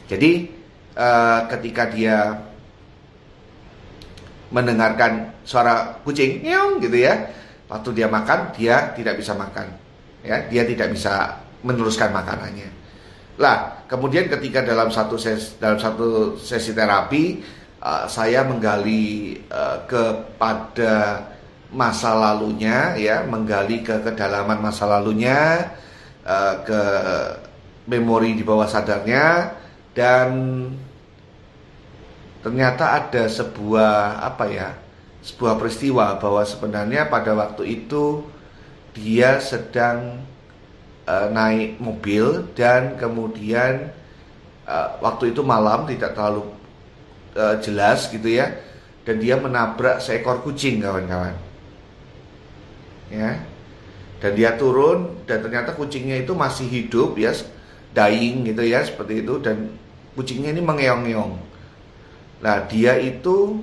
jadi 0.07 0.51
uh, 0.97 1.47
ketika 1.47 1.87
dia 1.87 2.17
mendengarkan 4.53 5.33
suara 5.41 5.97
kucing, 6.05 6.45
nyong 6.45 6.83
gitu 6.83 7.01
ya, 7.01 7.31
waktu 7.71 7.89
dia 7.97 8.07
makan 8.11 8.53
dia 8.53 8.93
tidak 8.93 9.17
bisa 9.17 9.33
makan, 9.33 9.73
ya 10.21 10.45
dia 10.51 10.63
tidak 10.67 10.93
bisa 10.93 11.41
meneruskan 11.65 12.13
makanannya. 12.13 12.69
Lah 13.41 13.81
kemudian 13.89 14.29
ketika 14.29 14.61
dalam 14.61 14.93
satu 14.93 15.17
sesi, 15.17 15.57
dalam 15.57 15.81
satu 15.81 16.37
sesi 16.37 16.69
terapi 16.75 17.41
uh, 17.81 18.05
saya 18.05 18.45
menggali 18.45 19.41
uh, 19.49 19.89
kepada 19.89 21.25
masa 21.73 22.13
lalunya, 22.13 22.93
ya 22.93 23.25
menggali 23.25 23.81
ke 23.81 24.05
kedalaman 24.05 24.61
masa 24.61 24.85
lalunya, 24.85 25.73
uh, 26.21 26.61
ke 26.61 26.81
memori 27.89 28.37
di 28.37 28.45
bawah 28.45 28.69
sadarnya 28.69 29.62
dan 29.93 30.29
ternyata 32.43 32.99
ada 32.99 33.29
sebuah 33.29 34.25
apa 34.25 34.45
ya 34.51 34.69
sebuah 35.23 35.55
peristiwa 35.55 36.19
bahwa 36.19 36.43
sebenarnya 36.43 37.07
pada 37.07 37.31
waktu 37.31 37.79
itu 37.79 38.27
dia 38.91 39.39
sedang 39.39 40.19
uh, 41.07 41.27
naik 41.31 41.79
mobil 41.79 42.43
dan 42.51 42.99
kemudian 42.99 43.89
uh, 44.67 44.99
waktu 44.99 45.31
itu 45.31 45.39
malam 45.39 45.87
tidak 45.87 46.11
terlalu 46.11 46.51
uh, 47.39 47.55
jelas 47.63 48.11
gitu 48.11 48.27
ya 48.27 48.51
dan 49.03 49.19
dia 49.19 49.35
menabrak 49.35 49.99
seekor 49.99 50.43
kucing 50.43 50.79
kawan-kawan. 50.79 51.35
Ya. 53.11 53.43
Dan 54.23 54.39
dia 54.39 54.55
turun 54.55 55.19
dan 55.27 55.43
ternyata 55.43 55.75
kucingnya 55.75 56.23
itu 56.23 56.31
masih 56.31 56.63
hidup 56.71 57.19
ya 57.19 57.35
dying 57.93 58.43
gitu 58.49 58.65
ya 58.65 58.81
seperti 58.81 59.21
itu 59.21 59.37
dan 59.39 59.69
kucingnya 60.17 60.53
ini 60.53 60.61
mengeong-ngeong. 60.61 61.33
Nah, 62.43 62.57
dia 62.67 62.97
itu 62.99 63.61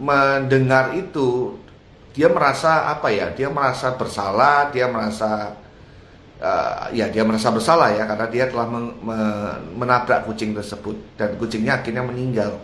mendengar 0.00 0.96
itu 0.96 1.60
dia 2.16 2.26
merasa 2.32 2.90
apa 2.90 3.12
ya? 3.12 3.30
Dia 3.30 3.52
merasa 3.52 3.94
bersalah, 3.94 4.72
dia 4.74 4.90
merasa 4.90 5.54
uh, 6.40 6.90
ya 6.90 7.06
dia 7.12 7.22
merasa 7.22 7.52
bersalah 7.54 7.94
ya 7.94 8.08
karena 8.08 8.26
dia 8.26 8.44
telah 8.50 8.66
men 8.66 8.84
menabrak 9.76 10.26
kucing 10.26 10.56
tersebut 10.56 10.96
dan 11.14 11.36
kucingnya 11.38 11.78
akhirnya 11.78 12.02
meninggal. 12.02 12.58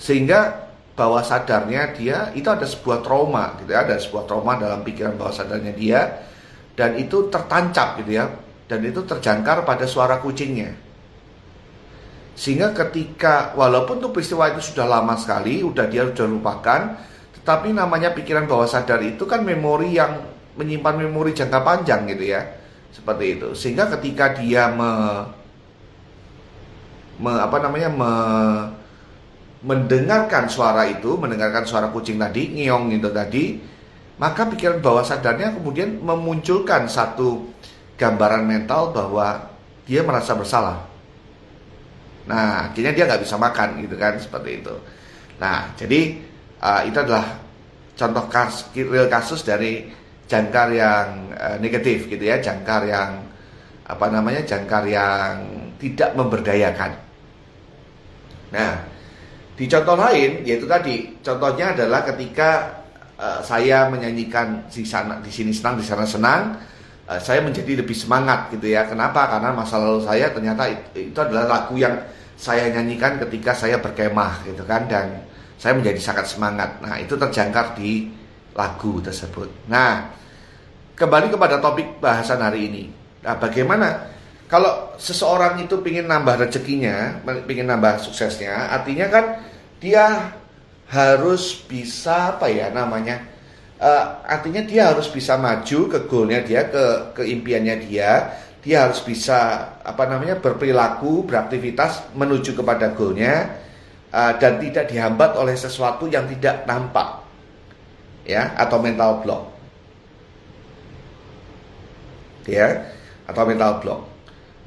Sehingga 0.00 0.70
bawah 0.96 1.20
sadarnya 1.20 1.92
dia 1.92 2.32
itu 2.32 2.48
ada 2.48 2.64
sebuah 2.64 3.04
trauma 3.04 3.60
gitu 3.60 3.72
ya, 3.72 3.84
ada 3.84 4.00
sebuah 4.00 4.24
trauma 4.24 4.56
dalam 4.56 4.80
pikiran 4.80 5.16
bawah 5.20 5.32
sadarnya 5.32 5.76
dia 5.76 6.24
dan 6.76 6.96
itu 6.96 7.28
tertancap 7.28 8.00
gitu 8.00 8.16
ya 8.16 8.32
dan 8.70 8.86
itu 8.86 9.02
terjangkar 9.02 9.66
pada 9.66 9.82
suara 9.82 10.22
kucingnya. 10.22 10.70
Sehingga 12.38 12.70
ketika 12.70 13.50
walaupun 13.58 13.98
tuh 13.98 14.14
peristiwa 14.14 14.46
itu 14.54 14.62
sudah 14.62 14.86
lama 14.86 15.18
sekali, 15.18 15.66
udah 15.66 15.90
dia 15.90 16.06
sudah 16.06 16.30
lupakan, 16.30 16.94
tetapi 17.34 17.74
namanya 17.74 18.14
pikiran 18.14 18.46
bawah 18.46 18.70
sadar 18.70 19.02
itu 19.02 19.26
kan 19.26 19.42
memori 19.42 19.98
yang 19.98 20.22
menyimpan 20.54 21.02
memori 21.02 21.34
jangka 21.34 21.66
panjang 21.66 22.06
gitu 22.14 22.30
ya. 22.30 22.46
Seperti 22.94 23.24
itu. 23.38 23.48
Sehingga 23.58 23.90
ketika 23.98 24.38
dia 24.38 24.70
me, 24.70 24.90
me 27.18 27.32
apa 27.42 27.58
namanya 27.58 27.90
me, 27.90 28.12
mendengarkan 29.66 30.46
suara 30.46 30.86
itu, 30.86 31.18
mendengarkan 31.18 31.66
suara 31.66 31.90
kucing 31.90 32.22
tadi, 32.22 32.54
ngiong 32.54 32.94
itu 32.94 33.10
tadi, 33.10 33.44
maka 34.16 34.46
pikiran 34.46 34.78
bawah 34.78 35.02
sadarnya 35.02 35.58
kemudian 35.58 36.00
memunculkan 36.00 36.88
satu 36.88 37.50
gambaran 38.00 38.48
mental 38.48 38.96
bahwa 38.96 39.52
dia 39.84 40.00
merasa 40.00 40.32
bersalah 40.32 40.90
Nah, 42.30 42.70
akhirnya 42.70 42.92
dia 42.94 43.04
nggak 43.10 43.22
bisa 43.26 43.34
makan 43.34 43.82
gitu 43.82 43.98
kan 43.98 44.14
seperti 44.20 44.62
itu. 44.62 44.74
Nah, 45.42 45.74
jadi 45.74 46.14
uh, 46.62 46.82
itu 46.86 46.98
adalah 47.02 47.26
contoh 47.98 48.24
kas, 48.30 48.70
real 48.76 49.10
kasus 49.10 49.42
dari 49.42 49.90
jangkar 50.30 50.70
yang 50.70 51.34
uh, 51.34 51.56
negatif 51.58 52.06
gitu 52.06 52.22
ya, 52.22 52.38
jangkar 52.38 52.86
yang 52.86 53.24
apa 53.82 54.06
namanya, 54.12 54.46
jangkar 54.46 54.86
yang 54.86 55.42
tidak 55.82 56.14
memberdayakan. 56.14 56.92
Nah, 58.54 58.72
di 59.58 59.64
contoh 59.66 59.96
lain 59.98 60.46
yaitu 60.46 60.70
tadi, 60.70 61.18
contohnya 61.24 61.74
adalah 61.74 62.06
ketika 62.06 62.78
uh, 63.18 63.40
saya 63.42 63.90
menyanyikan 63.90 64.70
di 64.70 64.86
sana 64.86 65.18
di 65.18 65.32
sini 65.34 65.50
senang, 65.50 65.80
di 65.80 65.86
sana 65.88 66.06
senang, 66.06 66.42
uh, 67.10 67.18
saya 67.18 67.42
menjadi 67.42 67.82
lebih 67.82 67.96
semangat 67.98 68.54
gitu 68.54 68.70
ya. 68.70 68.86
Kenapa? 68.86 69.26
Karena 69.26 69.50
masa 69.50 69.82
lalu 69.82 70.06
saya 70.06 70.30
ternyata 70.30 70.70
itu, 70.70 71.10
itu 71.10 71.18
adalah 71.18 71.50
lagu 71.50 71.74
yang 71.74 71.98
saya 72.38 72.70
nyanyikan 72.70 73.18
ketika 73.26 73.52
saya 73.52 73.82
berkemah 73.82 74.46
gitu 74.46 74.62
kan 74.64 74.86
dan 74.86 75.26
saya 75.60 75.76
menjadi 75.76 76.00
sangat 76.00 76.30
semangat. 76.30 76.80
Nah, 76.80 76.96
itu 76.96 77.18
terjangkar 77.18 77.76
di 77.76 78.08
lagu 78.56 79.02
tersebut. 79.04 79.68
Nah, 79.68 80.08
kembali 80.96 81.28
kepada 81.28 81.60
topik 81.60 82.00
bahasan 82.00 82.40
hari 82.40 82.72
ini. 82.72 82.84
Nah, 83.20 83.36
bagaimana 83.36 84.08
kalau 84.48 84.96
seseorang 84.96 85.60
itu 85.60 85.76
ingin 85.84 86.08
nambah 86.08 86.48
rezekinya, 86.48 87.20
ingin 87.44 87.68
nambah 87.68 88.00
suksesnya, 88.00 88.72
artinya 88.72 89.06
kan 89.12 89.24
dia 89.76 90.32
harus 90.88 91.60
bisa 91.68 92.34
apa 92.34 92.48
ya 92.48 92.72
namanya? 92.72 93.20
Uh, 93.80 94.04
artinya 94.28 94.60
dia 94.60 94.92
harus 94.92 95.08
bisa 95.08 95.40
maju 95.40 95.88
ke 95.88 95.98
goalnya 96.04 96.44
dia, 96.44 96.68
ke 96.68 97.16
keimpiannya 97.16 97.88
dia, 97.88 98.28
dia 98.60 98.84
harus 98.84 99.00
bisa 99.00 99.72
apa 99.80 100.04
namanya 100.04 100.36
berperilaku 100.36 101.24
beraktivitas 101.24 102.12
menuju 102.12 102.52
kepada 102.52 102.92
goalnya 102.92 103.56
uh, 104.12 104.36
dan 104.36 104.60
tidak 104.60 104.92
dihambat 104.92 105.32
oleh 105.32 105.56
sesuatu 105.56 106.04
yang 106.12 106.28
tidak 106.28 106.68
nampak 106.68 107.24
ya 108.28 108.52
atau 108.60 108.76
mental 108.84 109.24
block. 109.24 109.42
Ya 112.44 112.84
atau 113.24 113.42
mental 113.48 113.80
block. 113.80 114.00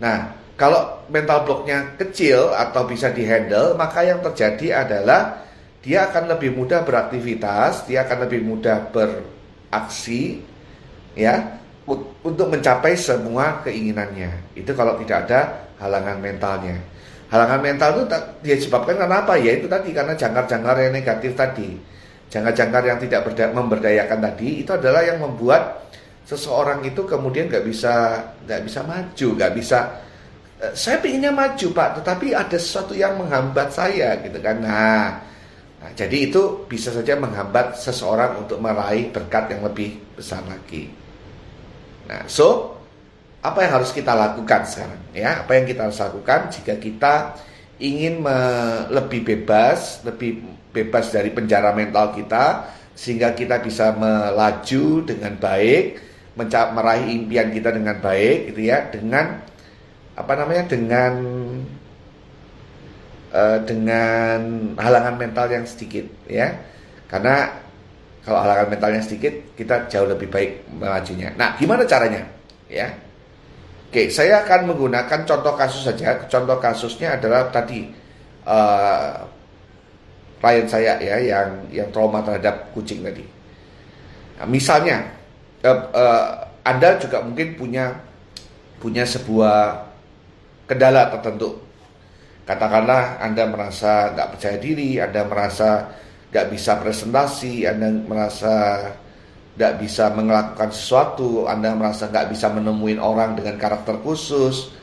Nah 0.02 0.34
kalau 0.58 1.06
mental 1.14 1.46
blocknya 1.46 2.00
kecil 2.02 2.50
atau 2.50 2.90
bisa 2.90 3.14
dihandle 3.14 3.78
maka 3.78 4.02
yang 4.02 4.26
terjadi 4.26 4.88
adalah 4.88 5.44
dia 5.84 6.08
akan 6.08 6.32
lebih 6.32 6.56
mudah 6.56 6.88
beraktivitas 6.88 7.86
dia 7.86 8.08
akan 8.08 8.26
lebih 8.26 8.40
mudah 8.40 8.90
beraksi 8.90 10.40
ya 11.14 11.60
untuk 12.24 12.48
mencapai 12.48 12.96
semua 12.96 13.60
keinginannya. 13.68 14.56
Itu 14.56 14.72
kalau 14.72 14.96
tidak 15.04 15.28
ada 15.28 15.68
halangan 15.84 16.18
mentalnya. 16.24 16.80
Halangan 17.28 17.60
mental 17.60 17.90
itu 17.98 18.04
disebabkan 18.46 18.96
karena 18.96 19.26
apa? 19.26 19.36
Ya 19.42 19.58
itu 19.58 19.68
tadi 19.68 19.90
karena 19.92 20.14
jangkar-jangkar 20.16 20.76
yang 20.80 20.94
negatif 20.94 21.34
tadi. 21.36 21.92
jangkar-jangkar 22.34 22.82
yang 22.90 22.98
tidak 22.98 23.30
memberdayakan 23.54 24.18
tadi 24.26 24.66
itu 24.66 24.74
adalah 24.74 25.06
yang 25.06 25.22
membuat 25.22 25.86
seseorang 26.26 26.82
itu 26.82 27.06
kemudian 27.06 27.46
nggak 27.46 27.62
bisa 27.62 28.26
nggak 28.50 28.62
bisa 28.66 28.80
maju, 28.82 29.28
nggak 29.38 29.54
bisa 29.54 29.80
eh, 30.58 30.74
saya 30.74 30.98
pinginnya 30.98 31.30
maju 31.30 31.68
pak, 31.78 32.02
tetapi 32.02 32.34
ada 32.34 32.58
sesuatu 32.58 32.98
yang 32.98 33.22
menghambat 33.22 33.70
saya 33.70 34.18
gitu 34.26 34.42
kan. 34.42 34.58
Nah, 34.66 35.22
nah, 35.84 35.92
jadi 35.92 36.32
itu 36.32 36.64
bisa 36.72 36.96
saja 36.96 37.20
menghambat 37.20 37.76
seseorang 37.76 38.48
untuk 38.48 38.64
meraih 38.64 39.12
berkat 39.12 39.52
yang 39.52 39.68
lebih 39.68 40.00
besar 40.16 40.40
lagi. 40.48 40.88
Nah, 42.08 42.24
so 42.32 42.74
apa 43.44 43.60
yang 43.68 43.72
harus 43.76 43.92
kita 43.92 44.16
lakukan 44.16 44.64
sekarang 44.64 45.02
ya 45.12 45.44
apa 45.44 45.52
yang 45.60 45.68
kita 45.68 45.92
harus 45.92 46.00
lakukan 46.00 46.48
jika 46.48 46.80
kita 46.80 47.36
ingin 47.84 48.24
lebih 48.88 49.20
bebas 49.28 50.00
lebih 50.08 50.40
bebas 50.72 51.12
dari 51.12 51.28
penjara 51.36 51.76
mental 51.76 52.16
kita 52.16 52.72
sehingga 52.96 53.36
kita 53.36 53.60
bisa 53.60 53.92
melaju 53.92 55.04
dengan 55.04 55.36
baik 55.36 56.00
meraih 56.40 57.08
impian 57.12 57.52
kita 57.52 57.76
dengan 57.76 58.00
baik 58.00 58.56
gitu 58.56 58.72
ya 58.72 58.88
dengan 58.88 59.44
apa 60.16 60.34
namanya 60.40 60.64
dengan 60.72 61.14
uh, 63.34 63.60
dengan 63.66 64.72
halangan 64.80 65.18
mental 65.18 65.50
yang 65.50 65.66
sedikit 65.68 66.06
ya 66.30 66.54
karena 67.10 67.60
kalau 68.24 68.40
halangan 68.40 68.72
mentalnya 68.72 69.02
sedikit 69.04 69.58
kita 69.58 69.92
jauh 69.92 70.08
lebih 70.08 70.32
baik 70.32 70.70
melajunya 70.72 71.36
nah 71.36 71.58
gimana 71.60 71.84
caranya 71.84 72.24
ya 72.72 72.88
Oke, 73.94 74.10
saya 74.10 74.42
akan 74.42 74.74
menggunakan 74.74 75.22
contoh 75.22 75.54
kasus 75.54 75.86
saja. 75.86 76.26
Contoh 76.26 76.58
kasusnya 76.58 77.14
adalah 77.14 77.54
tadi 77.54 77.94
uh, 78.42 79.22
saya 80.66 80.98
ya 80.98 81.22
yang 81.22 81.70
yang 81.70 81.94
trauma 81.94 82.26
terhadap 82.26 82.74
kucing 82.74 83.06
tadi. 83.06 83.22
Nah, 84.42 84.50
misalnya 84.50 85.14
uh, 85.62 85.94
uh, 85.94 86.26
Anda 86.66 86.98
juga 86.98 87.22
mungkin 87.22 87.54
punya 87.54 87.94
punya 88.82 89.06
sebuah 89.06 89.86
kendala 90.66 91.14
tertentu. 91.14 91.62
Katakanlah 92.44 93.24
Anda 93.24 93.48
merasa 93.48 94.12
nggak 94.12 94.36
percaya 94.36 94.58
diri, 94.60 95.00
Anda 95.00 95.24
merasa 95.24 95.96
nggak 96.28 96.48
bisa 96.52 96.76
presentasi, 96.84 97.64
Anda 97.64 97.88
merasa 98.04 98.56
nggak 99.56 99.74
bisa 99.80 100.12
melakukan 100.12 100.76
sesuatu, 100.76 101.48
Anda 101.48 101.72
merasa 101.72 102.12
nggak 102.12 102.36
bisa 102.36 102.52
menemuin 102.52 103.00
orang 103.00 103.40
dengan 103.40 103.56
karakter 103.56 103.96
khusus, 104.04 104.76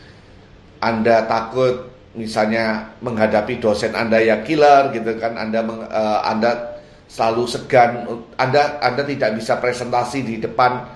Anda 0.81 1.29
takut 1.29 1.91
misalnya 2.17 2.97
menghadapi 3.05 3.63
dosen 3.63 3.93
Anda 3.93 4.25
yang 4.25 4.41
killer 4.41 4.95
gitu 4.97 5.21
kan, 5.21 5.37
Anda 5.37 5.61
uh, 5.61 6.25
Anda 6.25 6.81
selalu 7.13 7.45
segan, 7.45 8.09
Anda 8.41 8.81
Anda 8.81 9.05
tidak 9.05 9.37
bisa 9.37 9.61
presentasi 9.61 10.25
di 10.25 10.41
depan 10.41 10.87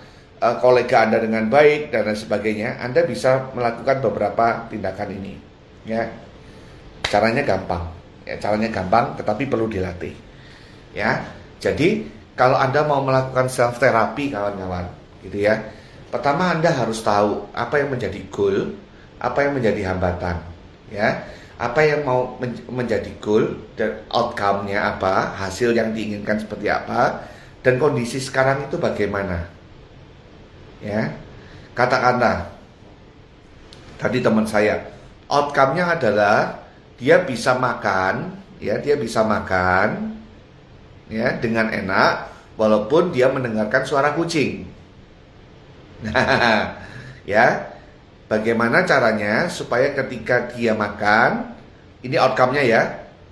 uh, 0.41 0.57
kolega 0.65 1.05
Anda 1.05 1.21
dengan 1.21 1.53
baik 1.53 1.93
dan 1.93 2.09
lain 2.09 2.17
sebagainya, 2.17 2.81
Anda 2.81 3.05
bisa 3.05 3.53
melakukan 3.53 4.01
beberapa 4.01 4.65
tindakan 4.73 5.13
ini, 5.13 5.35
ya. 5.85 6.24
Caranya 7.15 7.47
gampang, 7.47 7.87
ya 8.27 8.35
caranya 8.43 8.75
gampang, 8.75 9.15
tetapi 9.15 9.47
perlu 9.47 9.71
dilatih, 9.71 10.11
ya. 10.91 11.23
Jadi 11.63 12.03
kalau 12.35 12.59
Anda 12.59 12.83
mau 12.83 13.07
melakukan 13.07 13.47
self 13.47 13.79
therapy 13.79 14.35
kawan-kawan, 14.35 14.91
gitu 15.23 15.47
ya. 15.47 15.63
Pertama 16.11 16.51
Anda 16.51 16.75
harus 16.75 17.07
tahu 17.07 17.55
apa 17.55 17.79
yang 17.79 17.95
menjadi 17.95 18.19
goal, 18.35 18.75
apa 19.23 19.47
yang 19.47 19.55
menjadi 19.55 19.95
hambatan, 19.95 20.43
ya. 20.91 21.23
Apa 21.55 21.87
yang 21.87 22.03
mau 22.03 22.35
men 22.43 22.51
menjadi 22.67 23.15
goal 23.23 23.63
dan 23.79 24.03
outcome-nya 24.11 24.99
apa, 24.99 25.39
hasil 25.39 25.71
yang 25.71 25.95
diinginkan 25.95 26.43
seperti 26.43 26.67
apa, 26.67 27.31
dan 27.63 27.79
kondisi 27.79 28.19
sekarang 28.19 28.67
itu 28.67 28.75
bagaimana. 28.75 29.47
Ya. 30.83 31.15
Katakanlah 31.79 32.51
tadi 34.03 34.19
teman 34.19 34.51
saya, 34.51 34.83
outcome-nya 35.31 35.95
adalah 35.95 36.64
dia 37.01 37.23
bisa 37.23 37.59
makan, 37.59 38.35
ya, 38.63 38.79
dia 38.79 38.95
bisa 38.95 39.27
makan, 39.27 40.19
ya 41.11 41.37
dengan 41.37 41.69
enak 41.69 42.33
walaupun 42.55 43.11
dia 43.11 43.31
mendengarkan 43.31 43.83
suara 43.85 44.15
kucing. 44.15 44.67
Nah, 46.05 46.75
ya. 47.35 47.71
Bagaimana 48.25 48.89
caranya 48.89 49.53
supaya 49.53 49.93
ketika 49.93 50.49
dia 50.49 50.73
makan, 50.73 51.55
ini 52.01 52.17
outcome-nya 52.17 52.65
ya, 52.65 52.83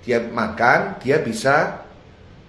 dia 0.05 0.20
makan, 0.20 1.01
dia 1.01 1.16
bisa 1.25 1.81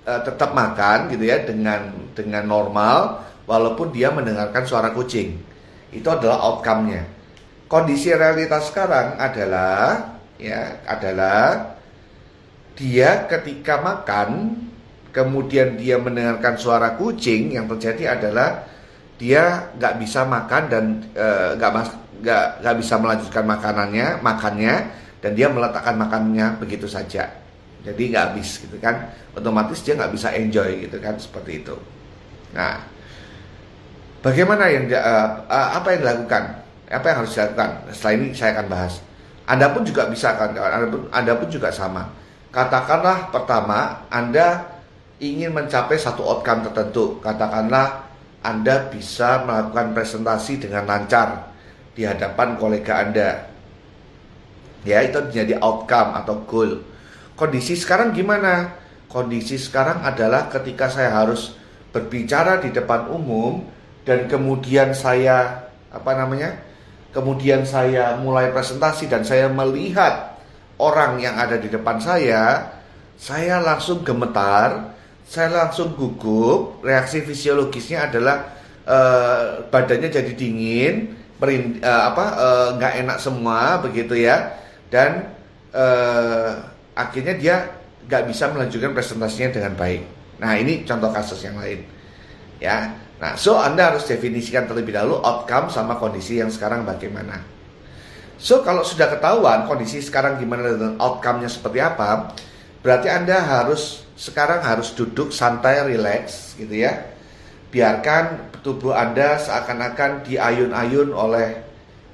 uh, 0.04 0.22
tetap 0.22 0.52
makan 0.52 1.08
gitu 1.08 1.24
ya 1.24 1.48
dengan 1.48 2.12
dengan 2.12 2.44
normal 2.44 3.24
walaupun 3.48 3.96
dia 3.96 4.12
mendengarkan 4.12 4.68
suara 4.68 4.92
kucing. 4.92 5.40
Itu 5.96 6.12
adalah 6.12 6.44
outcome-nya. 6.52 7.08
Kondisi 7.72 8.14
realitas 8.14 8.70
sekarang 8.70 9.18
adalah 9.18 10.13
ya 10.44 10.84
adalah 10.84 11.80
dia 12.76 13.24
ketika 13.32 13.80
makan 13.80 14.60
kemudian 15.14 15.78
dia 15.78 16.02
mendengarkan 16.02 16.58
suara 16.58 16.98
kucing, 16.98 17.54
yang 17.54 17.70
terjadi 17.70 18.18
adalah 18.18 18.66
dia 19.22 19.70
nggak 19.78 20.02
bisa 20.02 20.26
makan 20.26 20.64
dan 20.68 20.84
eh, 21.14 21.50
nggak 21.56 21.72
uh, 21.72 21.88
nggak 22.20 22.46
nggak 22.66 22.76
bisa 22.82 22.96
melanjutkan 22.98 23.46
makanannya, 23.46 24.08
makannya, 24.26 24.76
dan 25.22 25.32
dia 25.38 25.48
meletakkan 25.54 25.96
makannya 25.96 26.58
begitu 26.58 26.90
saja. 26.90 27.30
Jadi 27.86 28.10
nggak 28.10 28.24
habis 28.34 28.58
gitu 28.58 28.76
kan, 28.82 29.14
otomatis 29.38 29.86
dia 29.86 29.94
nggak 29.94 30.12
bisa 30.12 30.34
enjoy 30.34 30.90
gitu 30.90 30.98
kan 30.98 31.16
seperti 31.22 31.62
itu. 31.62 31.78
Nah, 32.58 32.82
bagaimana 34.26 34.66
yang 34.74 34.90
uh, 34.90 35.46
apa 35.78 35.94
yang 35.94 36.02
dilakukan? 36.04 36.44
Apa 36.90 37.06
yang 37.06 37.18
harus 37.22 37.34
dilakukan? 37.38 37.70
Setelah 37.94 38.14
ini 38.18 38.28
saya 38.34 38.52
akan 38.58 38.68
bahas. 38.68 38.94
Anda 39.44 39.76
pun 39.76 39.84
juga 39.84 40.08
bisa 40.08 40.40
kan, 40.40 40.56
Anda 40.56 40.88
pun, 40.88 41.02
Anda 41.12 41.34
pun 41.36 41.48
juga 41.52 41.70
sama. 41.74 42.08
Katakanlah 42.54 43.34
pertama 43.34 44.08
Anda 44.14 44.74
ingin 45.18 45.52
mencapai 45.52 45.98
satu 46.00 46.24
outcome 46.24 46.70
tertentu. 46.70 47.20
Katakanlah 47.20 48.08
Anda 48.46 48.88
bisa 48.92 49.44
melakukan 49.44 49.96
presentasi 49.98 50.64
dengan 50.64 50.88
lancar 50.88 51.50
di 51.98 52.08
hadapan 52.08 52.56
kolega 52.56 53.04
Anda. 53.04 53.30
Ya, 54.84 55.00
itu 55.00 55.16
menjadi 55.16 55.64
outcome 55.64 56.12
atau 56.20 56.44
goal. 56.44 56.84
Kondisi 57.40 57.80
sekarang 57.80 58.12
gimana? 58.12 58.76
Kondisi 59.08 59.56
sekarang 59.56 60.04
adalah 60.04 60.52
ketika 60.52 60.92
saya 60.92 61.10
harus 61.16 61.56
berbicara 61.96 62.60
di 62.60 62.74
depan 62.74 63.08
umum 63.08 63.64
dan 64.04 64.28
kemudian 64.28 64.92
saya 64.92 65.70
apa 65.94 66.12
namanya? 66.18 66.73
Kemudian 67.14 67.62
saya 67.62 68.18
mulai 68.18 68.50
presentasi 68.50 69.06
dan 69.06 69.22
saya 69.22 69.46
melihat 69.46 70.34
orang 70.82 71.22
yang 71.22 71.38
ada 71.38 71.62
di 71.62 71.70
depan 71.70 72.02
saya, 72.02 72.74
saya 73.22 73.62
langsung 73.62 74.02
gemetar, 74.02 74.98
saya 75.22 75.54
langsung 75.54 75.94
gugup. 75.94 76.82
Reaksi 76.82 77.22
fisiologisnya 77.22 78.10
adalah 78.10 78.58
uh, 78.90 79.62
badannya 79.70 80.10
jadi 80.10 80.34
dingin, 80.34 81.14
merin, 81.38 81.78
uh, 81.86 82.04
apa 82.10 82.26
eh, 82.34 82.70
nggak 82.82 82.94
uh, 82.98 83.02
enak 83.06 83.18
semua 83.22 83.78
begitu 83.78 84.18
ya, 84.18 84.58
dan 84.90 85.30
akhirnya 86.94 87.34
dia 87.38 87.56
nggak 88.10 88.24
bisa 88.30 88.50
melanjutkan 88.50 88.94
presentasinya 88.94 89.54
dengan 89.54 89.74
baik. 89.78 90.02
Nah 90.42 90.58
ini 90.58 90.82
contoh 90.82 91.14
kasus 91.14 91.46
yang 91.46 91.62
lain, 91.62 91.86
ya. 92.58 93.03
Nah 93.24 93.40
so 93.40 93.56
anda 93.56 93.96
harus 93.96 94.04
definisikan 94.04 94.68
terlebih 94.68 94.92
dahulu 94.92 95.24
outcome 95.24 95.72
sama 95.72 95.96
kondisi 95.96 96.44
yang 96.44 96.52
sekarang 96.52 96.84
bagaimana. 96.84 97.40
So 98.36 98.60
kalau 98.68 98.84
sudah 98.84 99.08
ketahuan 99.08 99.64
kondisi 99.64 100.04
sekarang 100.04 100.44
gimana 100.44 100.76
dan 100.76 101.00
outcome-nya 101.00 101.48
seperti 101.48 101.80
apa, 101.80 102.36
berarti 102.84 103.08
anda 103.08 103.40
harus 103.40 104.04
sekarang 104.20 104.60
harus 104.60 104.92
duduk 104.92 105.32
santai, 105.32 105.82
rileks 105.88 106.60
gitu 106.60 106.84
ya. 106.84 107.16
Biarkan 107.74 108.54
tubuh 108.62 108.94
Anda 108.94 109.42
seakan-akan 109.42 110.30
diayun-ayun 110.30 111.10
oleh 111.10 111.66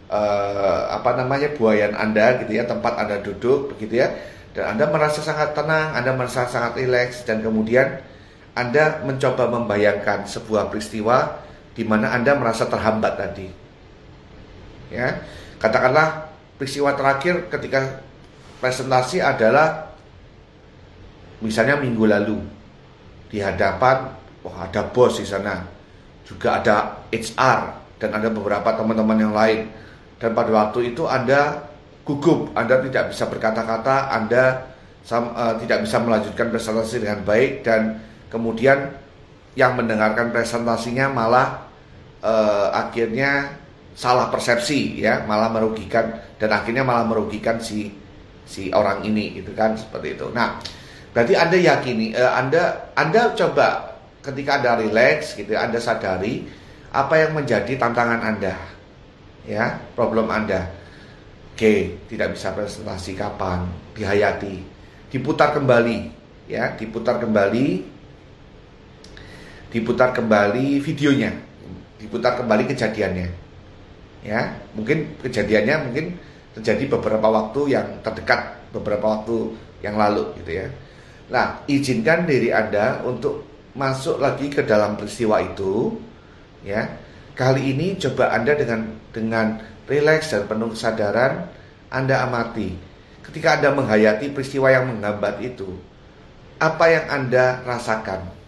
uh, 0.07 0.81
apa 0.95 1.19
namanya 1.19 1.51
buayan 1.51 1.93
Anda 1.99 2.39
gitu 2.39 2.55
ya, 2.55 2.63
tempat 2.63 2.95
Anda 2.95 3.19
duduk 3.19 3.75
begitu 3.75 3.99
ya. 3.99 4.07
Dan 4.55 4.75
Anda 4.75 4.87
merasa 4.87 5.19
sangat 5.19 5.53
tenang, 5.53 5.93
Anda 5.93 6.15
merasa 6.15 6.47
sangat 6.47 6.79
rileks 6.79 7.27
dan 7.27 7.43
kemudian 7.43 7.99
Anda 8.59 8.99
mencoba 9.07 9.47
membayangkan 9.47 10.27
sebuah 10.27 10.67
peristiwa 10.67 11.39
di 11.71 11.87
mana 11.87 12.11
Anda 12.11 12.35
merasa 12.35 12.67
terhambat 12.67 13.15
tadi. 13.15 13.47
Ya. 14.91 15.23
Katakanlah 15.63 16.27
peristiwa 16.59 16.91
terakhir 16.99 17.47
ketika 17.47 18.03
presentasi 18.59 19.23
adalah 19.23 19.95
misalnya 21.39 21.79
minggu 21.79 22.03
lalu 22.03 22.39
di 23.31 23.39
hadapan 23.39 24.11
oh 24.43 24.55
ada 24.59 24.83
bos 24.91 25.19
di 25.19 25.27
sana 25.27 25.63
juga 26.27 26.59
ada 26.59 26.75
HR 27.11 27.59
dan 27.99 28.09
ada 28.11 28.27
beberapa 28.27 28.75
teman-teman 28.75 29.17
yang 29.19 29.35
lain 29.35 29.71
dan 30.19 30.35
pada 30.35 30.51
waktu 30.51 30.91
itu 30.91 31.07
Anda 31.07 31.63
gugup 32.03 32.51
Anda 32.55 32.83
tidak 32.83 33.15
bisa 33.15 33.23
berkata-kata 33.31 34.11
Anda 34.11 34.43
uh, 35.07 35.55
tidak 35.63 35.87
bisa 35.87 35.97
melanjutkan 36.03 36.51
presentasi 36.51 37.07
dengan 37.07 37.23
baik 37.23 37.63
dan 37.63 38.03
kemudian 38.29 38.93
yang 39.57 39.75
mendengarkan 39.75 40.31
presentasinya 40.31 41.09
malah 41.09 41.67
uh, 42.23 42.71
akhirnya 42.71 43.57
salah 43.97 44.31
persepsi 44.31 45.03
ya, 45.03 45.25
malah 45.27 45.51
merugikan 45.51 46.15
dan 46.39 46.49
akhirnya 46.55 46.87
malah 46.87 47.03
merugikan 47.03 47.59
si 47.59 47.91
si 48.47 48.71
orang 48.71 49.03
ini 49.03 49.41
gitu 49.41 49.51
kan 49.53 49.75
seperti 49.75 50.15
itu. 50.15 50.31
Nah, 50.31 50.57
berarti 51.11 51.33
Anda 51.35 51.57
yakini 51.59 52.15
uh, 52.15 52.33
Anda 52.39 52.93
Anda 52.95 53.35
coba 53.35 53.99
ketika 54.23 54.61
Anda 54.61 54.79
relax 54.79 55.35
gitu 55.35 55.53
Anda 55.57 55.81
sadari 55.81 56.45
apa 56.89 57.13
yang 57.19 57.35
menjadi 57.37 57.75
tantangan 57.75 58.21
Anda. 58.23 58.55
Ya, 59.49 59.81
problem 59.97 60.29
Anda. 60.29 60.69
Oke, 61.53 61.99
tidak 62.07 62.39
bisa 62.39 62.55
presentasi 62.55 63.19
kapan? 63.19 63.67
Dihayati. 63.91 64.63
Diputar 65.11 65.51
kembali 65.51 65.97
ya, 66.47 66.71
diputar 66.79 67.19
kembali 67.19 67.98
diputar 69.69 70.13
kembali 70.13 70.81
videonya, 70.81 71.31
diputar 72.01 72.37
kembali 72.41 72.69
kejadiannya. 72.69 73.27
Ya, 74.19 74.51
mungkin 74.75 75.15
kejadiannya 75.23 75.75
mungkin 75.89 76.05
terjadi 76.59 76.91
beberapa 76.99 77.31
waktu 77.31 77.71
yang 77.71 77.87
terdekat, 78.03 78.59
beberapa 78.75 79.15
waktu 79.19 79.55
yang 79.79 79.95
lalu 79.95 80.35
gitu 80.43 80.59
ya. 80.59 80.67
Nah, 81.29 81.63
izinkan 81.69 82.27
diri 82.27 82.51
Anda 82.51 82.99
untuk 83.05 83.47
masuk 83.77 84.19
lagi 84.19 84.49
ke 84.51 84.65
dalam 84.65 84.97
peristiwa 84.99 85.39
itu 85.39 85.95
ya. 86.65 86.89
Kali 87.37 87.71
ini 87.71 87.95
coba 87.95 88.35
Anda 88.35 88.51
dengan 88.59 88.99
dengan 89.15 89.63
rileks 89.87 90.35
dan 90.35 90.45
penuh 90.45 90.75
kesadaran 90.75 91.49
Anda 91.89 92.27
amati 92.27 92.77
ketika 93.25 93.57
Anda 93.57 93.73
menghayati 93.73 94.33
peristiwa 94.33 94.69
yang 94.69 94.89
menggambar 94.89 95.41
itu 95.41 95.69
apa 96.61 96.85
yang 96.91 97.05
Anda 97.09 97.65
rasakan 97.65 98.38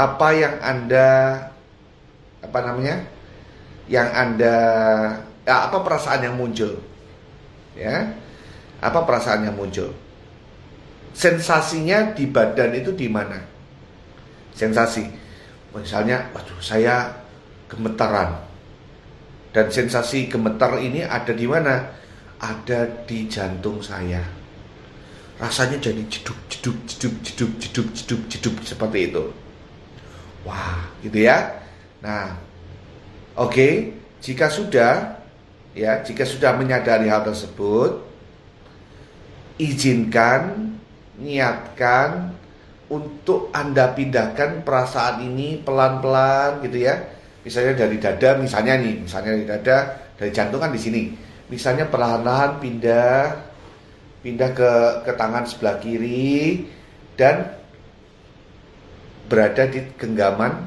apa 0.00 0.28
yang 0.32 0.56
Anda 0.64 1.08
apa 2.40 2.58
namanya? 2.64 3.04
Yang 3.84 4.08
Anda 4.16 4.56
ya, 5.44 5.68
apa 5.68 5.84
perasaan 5.84 6.24
yang 6.24 6.40
muncul? 6.40 6.80
Ya. 7.76 8.16
Apa 8.80 9.04
perasaan 9.04 9.44
yang 9.44 9.60
muncul? 9.60 9.92
Sensasinya 11.12 12.16
di 12.16 12.24
badan 12.24 12.72
itu 12.72 12.96
di 12.96 13.12
mana? 13.12 13.36
Sensasi. 14.56 15.04
Misalnya, 15.76 16.32
waduh, 16.32 16.56
saya 16.64 17.12
gemetaran. 17.68 18.40
Dan 19.50 19.66
sensasi 19.68 20.30
gemetar 20.30 20.78
ini 20.80 21.04
ada 21.04 21.34
di 21.34 21.44
mana? 21.44 21.92
Ada 22.40 23.04
di 23.04 23.28
jantung 23.28 23.84
saya. 23.84 24.22
Rasanya 25.36 25.76
jadi 25.76 26.02
jeduk, 26.08 26.38
jeduk, 26.48 26.76
jeduk, 26.88 27.14
jeduk, 27.20 27.52
jeduk, 27.58 27.88
jeduk, 27.92 28.20
jeduk 28.30 28.54
seperti 28.64 29.12
itu. 29.12 29.24
Wah, 30.44 30.88
gitu 31.04 31.20
ya. 31.20 31.60
Nah, 32.00 32.36
oke, 33.36 33.52
okay, 33.52 33.72
jika 34.24 34.48
sudah 34.48 35.20
ya, 35.76 36.00
jika 36.00 36.24
sudah 36.24 36.56
menyadari 36.56 37.12
hal 37.12 37.24
tersebut, 37.24 38.00
izinkan, 39.60 40.74
niatkan 41.20 42.32
untuk 42.90 43.52
Anda 43.52 43.92
pindahkan 43.92 44.64
perasaan 44.64 45.22
ini 45.22 45.60
pelan-pelan 45.60 46.64
gitu 46.64 46.88
ya. 46.88 46.96
Misalnya 47.44 47.86
dari 47.86 47.96
dada, 48.00 48.36
misalnya 48.36 48.74
nih, 48.80 48.94
misalnya 49.04 49.30
dari 49.36 49.46
dada, 49.46 49.76
dari 50.16 50.30
jantung 50.32 50.60
kan 50.60 50.72
di 50.72 50.80
sini. 50.80 51.02
Misalnya 51.48 51.88
perlahan-lahan 51.88 52.62
pindah 52.62 53.20
pindah 54.20 54.50
ke 54.52 54.72
ke 55.08 55.12
tangan 55.16 55.48
sebelah 55.48 55.80
kiri 55.80 56.68
dan 57.16 57.59
berada 59.30 59.70
di 59.70 59.78
genggaman 59.94 60.66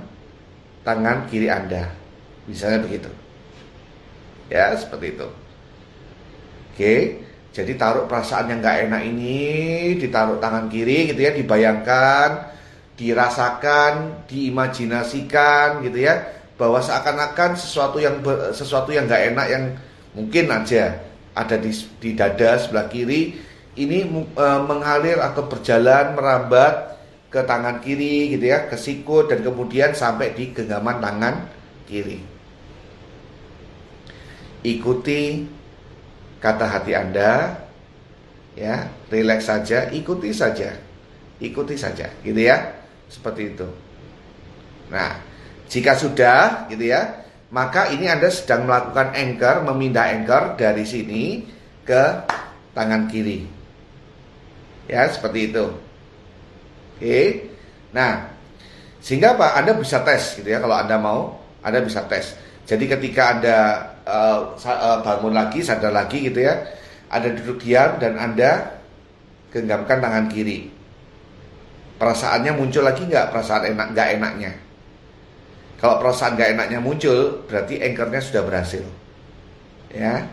tangan 0.88 1.28
kiri 1.28 1.52
Anda. 1.52 1.92
Misalnya 2.48 2.88
begitu. 2.88 3.12
Ya, 4.48 4.72
seperti 4.80 5.20
itu. 5.20 5.28
Oke, 6.74 6.96
jadi 7.54 7.78
taruh 7.78 8.10
perasaan 8.10 8.50
yang 8.50 8.60
nggak 8.64 8.90
enak 8.90 9.02
ini, 9.06 9.42
ditaruh 10.00 10.42
tangan 10.42 10.72
kiri 10.72 11.14
gitu 11.14 11.22
ya, 11.22 11.32
dibayangkan, 11.36 12.50
dirasakan, 12.98 14.26
diimajinasikan 14.26 15.86
gitu 15.86 16.02
ya, 16.02 16.24
bahwa 16.58 16.82
seakan-akan 16.82 17.54
sesuatu 17.54 18.02
yang 18.02 18.24
sesuatu 18.56 18.90
yang 18.90 19.06
nggak 19.06 19.24
enak 19.36 19.48
yang 19.54 19.64
mungkin 20.18 20.46
aja 20.50 20.98
ada 21.34 21.58
di, 21.58 21.74
di 21.98 22.14
dada 22.14 22.62
sebelah 22.62 22.90
kiri 22.90 23.38
ini 23.74 24.06
e, 24.38 24.46
mengalir 24.70 25.18
atau 25.18 25.50
berjalan 25.50 26.14
merambat 26.14 26.93
ke 27.34 27.42
tangan 27.42 27.82
kiri 27.82 28.38
gitu 28.38 28.46
ya, 28.54 28.70
ke 28.70 28.78
sikut 28.78 29.26
dan 29.26 29.42
kemudian 29.42 29.98
sampai 29.98 30.38
di 30.38 30.54
genggaman 30.54 31.02
tangan 31.02 31.50
kiri. 31.90 32.22
Ikuti 34.62 35.42
kata 36.38 36.66
hati 36.70 36.94
Anda 36.94 37.58
ya, 38.54 38.86
rileks 39.10 39.50
saja, 39.50 39.90
ikuti 39.90 40.30
saja. 40.30 40.78
Ikuti 41.42 41.74
saja 41.74 42.14
gitu 42.22 42.38
ya. 42.38 42.70
Seperti 43.10 43.58
itu. 43.58 43.68
Nah, 44.94 45.18
jika 45.66 45.98
sudah 45.98 46.70
gitu 46.70 46.86
ya, 46.86 47.26
maka 47.50 47.90
ini 47.90 48.06
Anda 48.06 48.30
sedang 48.30 48.70
melakukan 48.70 49.18
anchor, 49.18 49.66
memindah 49.74 50.06
anchor 50.14 50.54
dari 50.54 50.86
sini 50.86 51.50
ke 51.82 52.30
tangan 52.78 53.10
kiri. 53.10 53.50
Ya, 54.86 55.10
seperti 55.10 55.50
itu. 55.50 55.93
Oke. 57.04 57.52
Nah, 57.92 58.32
sehingga 59.04 59.36
apa? 59.36 59.60
Anda 59.60 59.76
bisa 59.76 60.00
tes 60.08 60.40
gitu 60.40 60.48
ya 60.48 60.64
kalau 60.64 60.80
Anda 60.80 60.96
mau, 60.96 61.36
Anda 61.60 61.84
bisa 61.84 62.08
tes. 62.08 62.40
Jadi 62.64 62.88
ketika 62.88 63.36
Anda 63.36 63.58
uh, 64.08 65.04
bangun 65.04 65.36
lagi, 65.36 65.60
sadar 65.60 65.92
lagi 65.92 66.32
gitu 66.32 66.48
ya, 66.48 66.64
Anda 67.12 67.36
duduk 67.36 67.60
diam 67.60 68.00
dan 68.00 68.16
Anda 68.16 68.80
genggamkan 69.52 70.00
tangan 70.00 70.32
kiri. 70.32 70.72
Perasaannya 72.00 72.56
muncul 72.56 72.88
lagi 72.88 73.04
nggak? 73.04 73.36
Perasaan 73.36 73.76
enak 73.76 73.88
nggak 73.92 74.10
enaknya? 74.16 74.52
Kalau 75.84 76.00
perasaan 76.00 76.40
nggak 76.40 76.50
enaknya 76.56 76.80
muncul, 76.80 77.44
berarti 77.52 77.84
anchornya 77.84 78.24
sudah 78.24 78.48
berhasil. 78.48 78.88
Ya. 79.92 80.24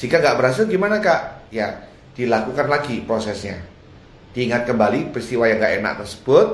Jika 0.00 0.16
nggak 0.16 0.36
berhasil 0.40 0.64
gimana 0.64 0.96
kak? 0.96 1.52
Ya, 1.52 1.84
dilakukan 2.16 2.72
lagi 2.72 3.04
prosesnya 3.04 3.60
diingat 4.30 4.66
kembali 4.66 5.10
peristiwa 5.10 5.50
yang 5.50 5.58
gak 5.58 5.74
enak 5.82 5.94
tersebut, 6.06 6.46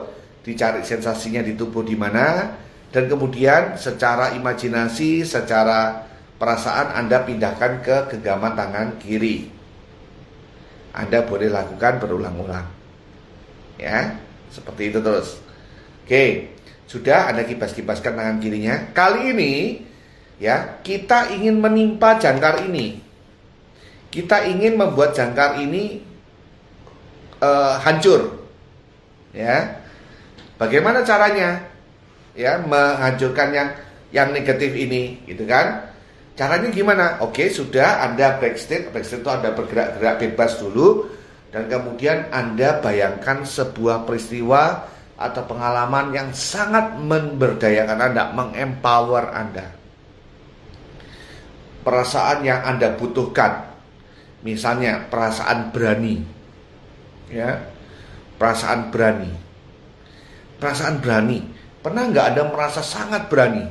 dicari 0.46 0.80
sensasinya 0.86 1.42
di 1.44 1.52
tubuh 1.58 1.84
di 1.84 1.98
mana, 1.98 2.56
dan 2.94 3.10
kemudian 3.10 3.76
secara 3.76 4.32
imajinasi, 4.32 5.26
secara 5.26 6.06
perasaan 6.40 6.96
Anda 6.96 7.24
pindahkan 7.26 7.84
ke 7.84 7.96
genggaman 8.16 8.56
tangan 8.56 8.88
kiri. 8.96 9.52
Anda 10.96 11.20
boleh 11.28 11.52
lakukan 11.52 12.00
berulang-ulang. 12.00 12.64
Ya, 13.76 14.16
seperti 14.48 14.88
itu 14.88 15.04
terus. 15.04 15.36
Oke, 16.06 16.56
sudah 16.88 17.28
Anda 17.28 17.44
kibas-kibaskan 17.44 18.16
tangan 18.16 18.38
kirinya. 18.40 18.96
Kali 18.96 19.36
ini 19.36 19.52
ya, 20.40 20.80
kita 20.80 21.36
ingin 21.36 21.60
menimpa 21.60 22.16
jangkar 22.16 22.64
ini. 22.64 23.04
Kita 24.08 24.48
ingin 24.48 24.80
membuat 24.80 25.12
jangkar 25.12 25.60
ini 25.60 26.00
uh, 27.40 27.80
hancur. 27.82 28.46
Ya. 29.36 29.82
Bagaimana 30.56 31.04
caranya? 31.04 31.60
Ya, 32.36 32.60
menghancurkan 32.60 33.48
yang 33.52 33.68
yang 34.12 34.28
negatif 34.32 34.72
ini, 34.76 35.24
gitu 35.24 35.44
kan? 35.48 35.88
Caranya 36.36 36.68
gimana? 36.68 37.16
Oke, 37.24 37.48
sudah 37.48 38.04
Anda 38.04 38.36
backstage, 38.36 38.92
backstage 38.92 39.24
itu 39.24 39.30
Anda 39.32 39.56
bergerak-gerak 39.56 40.20
bebas 40.20 40.60
dulu 40.60 41.08
dan 41.48 41.64
kemudian 41.72 42.28
Anda 42.28 42.84
bayangkan 42.84 43.48
sebuah 43.48 44.04
peristiwa 44.04 44.84
atau 45.16 45.42
pengalaman 45.48 46.12
yang 46.12 46.28
sangat 46.36 47.00
memberdayakan 47.00 48.12
Anda, 48.12 48.36
mengempower 48.36 49.32
Anda. 49.32 49.72
Perasaan 51.80 52.44
yang 52.44 52.60
Anda 52.68 52.92
butuhkan. 53.00 53.72
Misalnya 54.44 55.08
perasaan 55.08 55.72
berani, 55.72 56.20
ya. 57.30 57.62
Perasaan 58.36 58.92
berani. 58.92 59.32
Perasaan 60.60 61.00
berani. 61.00 61.40
Pernah 61.80 62.02
nggak 62.10 62.26
ada 62.34 62.42
merasa 62.50 62.80
sangat 62.84 63.30
berani? 63.32 63.64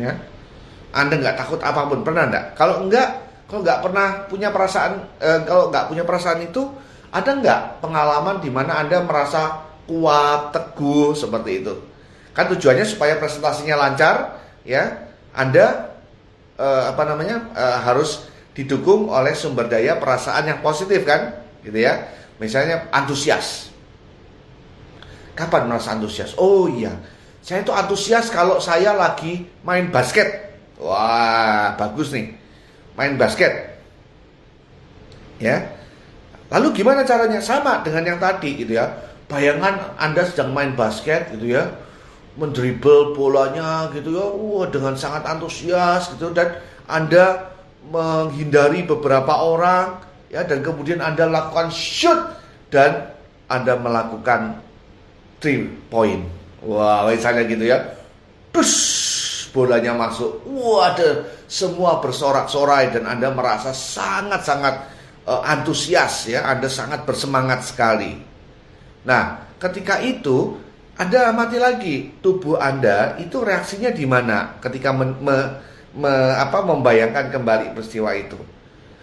Ya. 0.00 0.16
Anda 0.96 1.20
nggak 1.20 1.36
takut 1.36 1.60
apa 1.60 1.88
pun 1.90 2.00
pernah 2.06 2.28
nggak? 2.30 2.56
Kalau 2.56 2.86
enggak 2.88 3.26
kalau 3.46 3.60
nggak 3.62 3.80
pernah 3.84 4.08
punya 4.26 4.48
perasaan 4.50 4.92
eh, 5.20 5.40
kalau 5.44 5.68
nggak 5.68 5.86
punya 5.92 6.02
perasaan 6.02 6.40
itu 6.42 6.62
ada 7.12 7.30
nggak 7.36 7.60
pengalaman 7.84 8.42
di 8.42 8.50
mana 8.50 8.82
anda 8.82 9.04
merasa 9.04 9.62
kuat 9.84 10.56
teguh 10.56 11.12
seperti 11.12 11.64
itu? 11.64 11.74
Kan 12.32 12.48
tujuannya 12.52 12.84
supaya 12.88 13.20
presentasinya 13.20 13.76
lancar 13.76 14.40
ya. 14.64 15.04
Anda 15.36 15.92
eh, 16.56 16.82
apa 16.90 17.02
namanya 17.04 17.52
eh, 17.52 17.78
harus 17.84 18.24
didukung 18.56 19.12
oleh 19.12 19.36
sumber 19.36 19.68
daya 19.68 20.00
perasaan 20.00 20.48
yang 20.48 20.64
positif 20.64 21.04
kan 21.04 21.44
gitu 21.60 21.76
ya 21.76 22.08
misalnya 22.40 22.88
antusias 22.88 23.76
Kapan 25.36 25.68
merasa 25.68 25.92
antusias? 25.92 26.32
Oh 26.40 26.64
iya, 26.64 26.96
saya 27.44 27.60
itu 27.60 27.68
antusias 27.68 28.32
kalau 28.32 28.56
saya 28.56 28.96
lagi 28.96 29.44
main 29.68 29.92
basket. 29.92 30.56
Wah, 30.80 31.76
bagus 31.76 32.08
nih. 32.16 32.32
Main 32.96 33.20
basket. 33.20 33.76
Ya. 35.36 35.76
Lalu 36.48 36.80
gimana 36.80 37.04
caranya? 37.04 37.44
Sama 37.44 37.84
dengan 37.84 38.16
yang 38.16 38.18
tadi 38.18 38.56
gitu 38.56 38.80
ya. 38.80 38.88
Bayangan 39.28 40.00
Anda 40.00 40.24
sedang 40.24 40.56
main 40.56 40.72
basket 40.72 41.36
gitu 41.36 41.52
ya. 41.52 41.68
Mendribel 42.40 43.12
bolanya 43.12 43.92
gitu 43.92 44.16
ya. 44.16 44.24
Wah, 44.24 44.72
dengan 44.72 44.96
sangat 44.96 45.28
antusias 45.28 46.16
gitu 46.16 46.32
dan 46.32 46.64
Anda 46.88 47.52
menghindari 47.90 48.82
beberapa 48.84 49.42
orang 49.42 50.02
ya 50.30 50.42
dan 50.42 50.62
kemudian 50.62 50.98
Anda 50.98 51.30
lakukan 51.30 51.70
shoot 51.70 52.18
dan 52.70 53.14
Anda 53.46 53.78
melakukan 53.78 54.58
three 55.38 55.70
point. 55.86 56.26
Wah, 56.66 57.06
misalnya 57.06 57.46
gitu 57.46 57.64
ya. 57.68 57.78
Terus 58.50 58.74
bolanya 59.54 59.94
masuk. 59.94 60.42
Wah, 60.50 60.92
ada 60.92 61.30
semua 61.46 62.02
bersorak-sorai 62.02 62.90
dan 62.90 63.06
Anda 63.06 63.30
merasa 63.30 63.70
sangat-sangat 63.70 64.74
uh, 65.28 65.42
antusias 65.46 66.26
ya. 66.26 66.42
Anda 66.42 66.66
sangat 66.66 67.06
bersemangat 67.06 67.62
sekali. 67.62 68.18
Nah, 69.06 69.54
ketika 69.62 70.02
itu 70.02 70.58
Anda 70.96 71.30
amati 71.30 71.58
lagi 71.60 71.96
tubuh 72.24 72.58
Anda 72.58 73.20
itu 73.20 73.44
reaksinya 73.44 73.92
di 73.92 74.08
mana 74.08 74.58
ketika 74.58 74.90
me, 74.90 75.12
me, 75.20 75.36
me, 75.96 76.12
apa, 76.36 76.60
membayangkan 76.60 77.32
kembali 77.32 77.72
peristiwa 77.72 78.12
itu. 78.12 78.36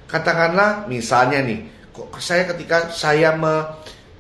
Katakanlah 0.06 0.86
misalnya 0.86 1.42
nih, 1.42 1.66
kok 1.90 2.14
saya 2.22 2.46
ketika 2.54 2.94
saya 2.94 3.34
me, 3.34 3.66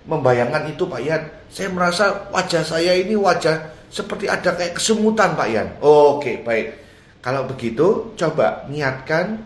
membayangkan 0.09 0.73
itu 0.73 0.83
Pak 0.89 1.01
Yan, 1.05 1.23
saya 1.47 1.69
merasa 1.69 2.27
wajah 2.33 2.65
saya 2.65 2.97
ini 2.97 3.13
wajah 3.13 3.71
seperti 3.93 4.25
ada 4.25 4.57
kayak 4.57 4.81
kesemutan 4.81 5.37
Pak 5.37 5.47
Yan. 5.53 5.67
Oke, 5.79 6.41
baik. 6.41 6.81
Kalau 7.23 7.47
begitu, 7.47 8.11
coba 8.19 8.67
niatkan 8.67 9.39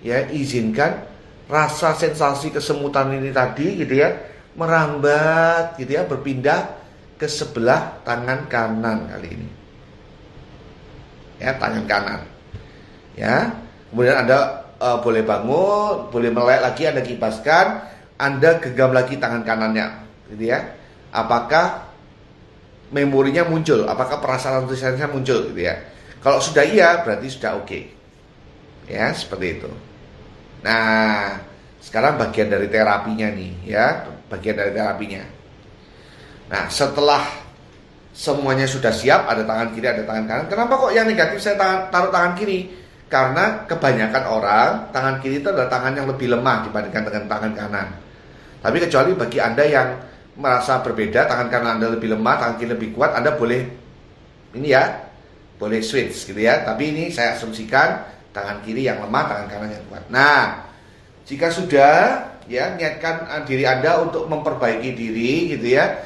ya, 0.00 0.24
izinkan 0.30 1.04
rasa 1.50 1.92
sensasi 1.98 2.54
kesemutan 2.54 3.12
ini 3.18 3.34
tadi 3.34 3.84
gitu 3.84 4.00
ya, 4.00 4.14
merambat 4.54 5.76
gitu 5.76 5.98
ya, 5.98 6.06
berpindah 6.06 6.78
ke 7.18 7.26
sebelah 7.26 8.00
tangan 8.06 8.46
kanan 8.46 9.10
kali 9.10 9.28
ini. 9.34 9.48
Ya, 11.42 11.52
tangan 11.58 11.84
kanan. 11.84 12.37
Ya. 13.18 13.50
Kemudian 13.90 14.22
Anda 14.22 14.70
uh, 14.78 15.02
boleh 15.02 15.26
bangun, 15.26 16.14
boleh 16.14 16.30
melek 16.30 16.60
lagi 16.62 16.86
Anda 16.86 17.02
kipaskan, 17.02 17.66
Anda 18.14 18.62
genggam 18.62 18.94
lagi 18.94 19.18
tangan 19.18 19.42
kanannya, 19.42 19.86
gitu 20.30 20.54
ya 20.54 20.78
apakah 21.12 21.88
memorinya 22.88 23.44
muncul, 23.44 23.84
apakah 23.84 24.20
perasaan 24.20 24.64
antusiasnya 24.64 25.08
muncul 25.08 25.52
gitu 25.52 25.60
ya. 25.60 25.76
Kalau 26.18 26.40
sudah 26.40 26.64
iya 26.64 27.04
berarti 27.04 27.28
sudah 27.28 27.60
oke. 27.60 27.68
Okay. 27.68 27.82
Ya, 28.88 29.12
seperti 29.12 29.60
itu. 29.60 29.70
Nah, 30.64 31.36
sekarang 31.78 32.16
bagian 32.16 32.48
dari 32.48 32.72
terapinya 32.72 33.28
nih 33.28 33.52
ya, 33.68 34.08
bagian 34.32 34.56
dari 34.56 34.72
terapinya. 34.72 35.22
Nah, 36.48 36.64
setelah 36.72 37.28
semuanya 38.16 38.64
sudah 38.64 38.88
siap, 38.88 39.28
ada 39.28 39.44
tangan 39.44 39.76
kiri, 39.76 39.86
ada 39.92 40.02
tangan 40.08 40.24
kanan. 40.24 40.46
Kenapa 40.48 40.80
kok 40.80 40.92
yang 40.96 41.04
negatif 41.04 41.44
saya 41.44 41.60
taruh 41.92 42.08
tangan 42.08 42.32
kiri? 42.40 42.72
Karena 43.08 43.64
kebanyakan 43.64 44.24
orang 44.28 44.70
tangan 44.92 45.16
kiri 45.24 45.40
itu 45.40 45.48
adalah 45.48 45.72
tangan 45.72 45.96
yang 45.96 46.06
lebih 46.08 46.28
lemah 46.28 46.68
dibandingkan 46.68 47.02
dengan 47.08 47.24
tangan 47.24 47.52
kanan. 47.56 47.88
Tapi 48.60 48.76
kecuali 48.84 49.16
bagi 49.16 49.38
Anda 49.40 49.64
yang 49.64 49.88
merasa 50.36 50.84
berbeda, 50.84 51.24
tangan 51.24 51.48
kanan 51.48 51.80
Anda 51.80 51.96
lebih 51.96 52.12
lemah, 52.12 52.34
tangan 52.36 52.54
kiri 52.60 52.70
lebih 52.76 52.92
kuat, 52.92 53.16
Anda 53.16 53.32
boleh 53.32 53.64
ini 54.54 54.68
ya, 54.76 55.08
boleh 55.56 55.80
switch 55.80 56.28
gitu 56.28 56.40
ya. 56.40 56.68
Tapi 56.68 56.92
ini 56.92 57.04
saya 57.08 57.32
asumsikan 57.32 58.04
tangan 58.36 58.60
kiri 58.60 58.84
yang 58.84 59.00
lemah, 59.00 59.24
tangan 59.24 59.46
kanan 59.48 59.70
yang 59.72 59.84
kuat. 59.88 60.04
Nah, 60.12 60.68
jika 61.24 61.48
sudah 61.48 62.28
ya 62.48 62.76
niatkan 62.76 63.44
diri 63.44 63.64
Anda 63.68 64.00
untuk 64.04 64.28
memperbaiki 64.28 64.90
diri 64.96 65.56
gitu 65.56 65.76
ya. 65.76 65.96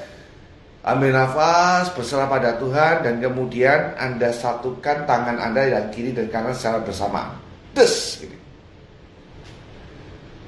Ambil 0.83 1.15
nafas, 1.15 1.95
berserah 1.95 2.27
pada 2.27 2.59
Tuhan 2.59 3.07
dan 3.07 3.23
kemudian 3.23 3.95
Anda 3.95 4.35
satukan 4.35 5.07
tangan 5.07 5.39
Anda 5.39 5.71
yang 5.71 5.87
kiri 5.95 6.11
dan 6.11 6.27
kanan 6.27 6.59
secara 6.59 6.83
bersama. 6.83 7.39
Des 7.71 8.19
gitu. 8.19 8.37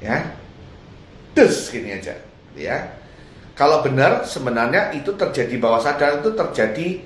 Ya. 0.03 0.27
Des 1.39 1.55
gini 1.71 1.95
aja, 1.95 2.15
ya 2.55 2.79
kalau 3.55 3.87
benar 3.87 4.27
sebenarnya 4.27 4.91
itu 4.99 5.15
terjadi 5.15 5.55
bawah 5.63 5.79
sadar 5.79 6.19
itu 6.19 6.35
terjadi 6.35 6.99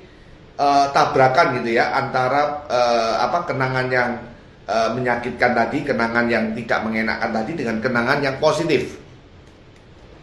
uh, 0.57 0.89
tabrakan 0.97 1.61
gitu 1.61 1.77
ya 1.77 1.93
antara 1.93 2.65
uh, 2.65 3.15
apa 3.21 3.45
kenangan 3.45 3.87
yang 3.93 4.11
uh, 4.65 4.89
menyakitkan 4.97 5.53
tadi, 5.53 5.85
kenangan 5.85 6.25
yang 6.33 6.57
tidak 6.57 6.81
mengenakan 6.89 7.31
tadi 7.37 7.53
dengan 7.53 7.77
kenangan 7.85 8.19
yang 8.25 8.37
positif. 8.41 8.97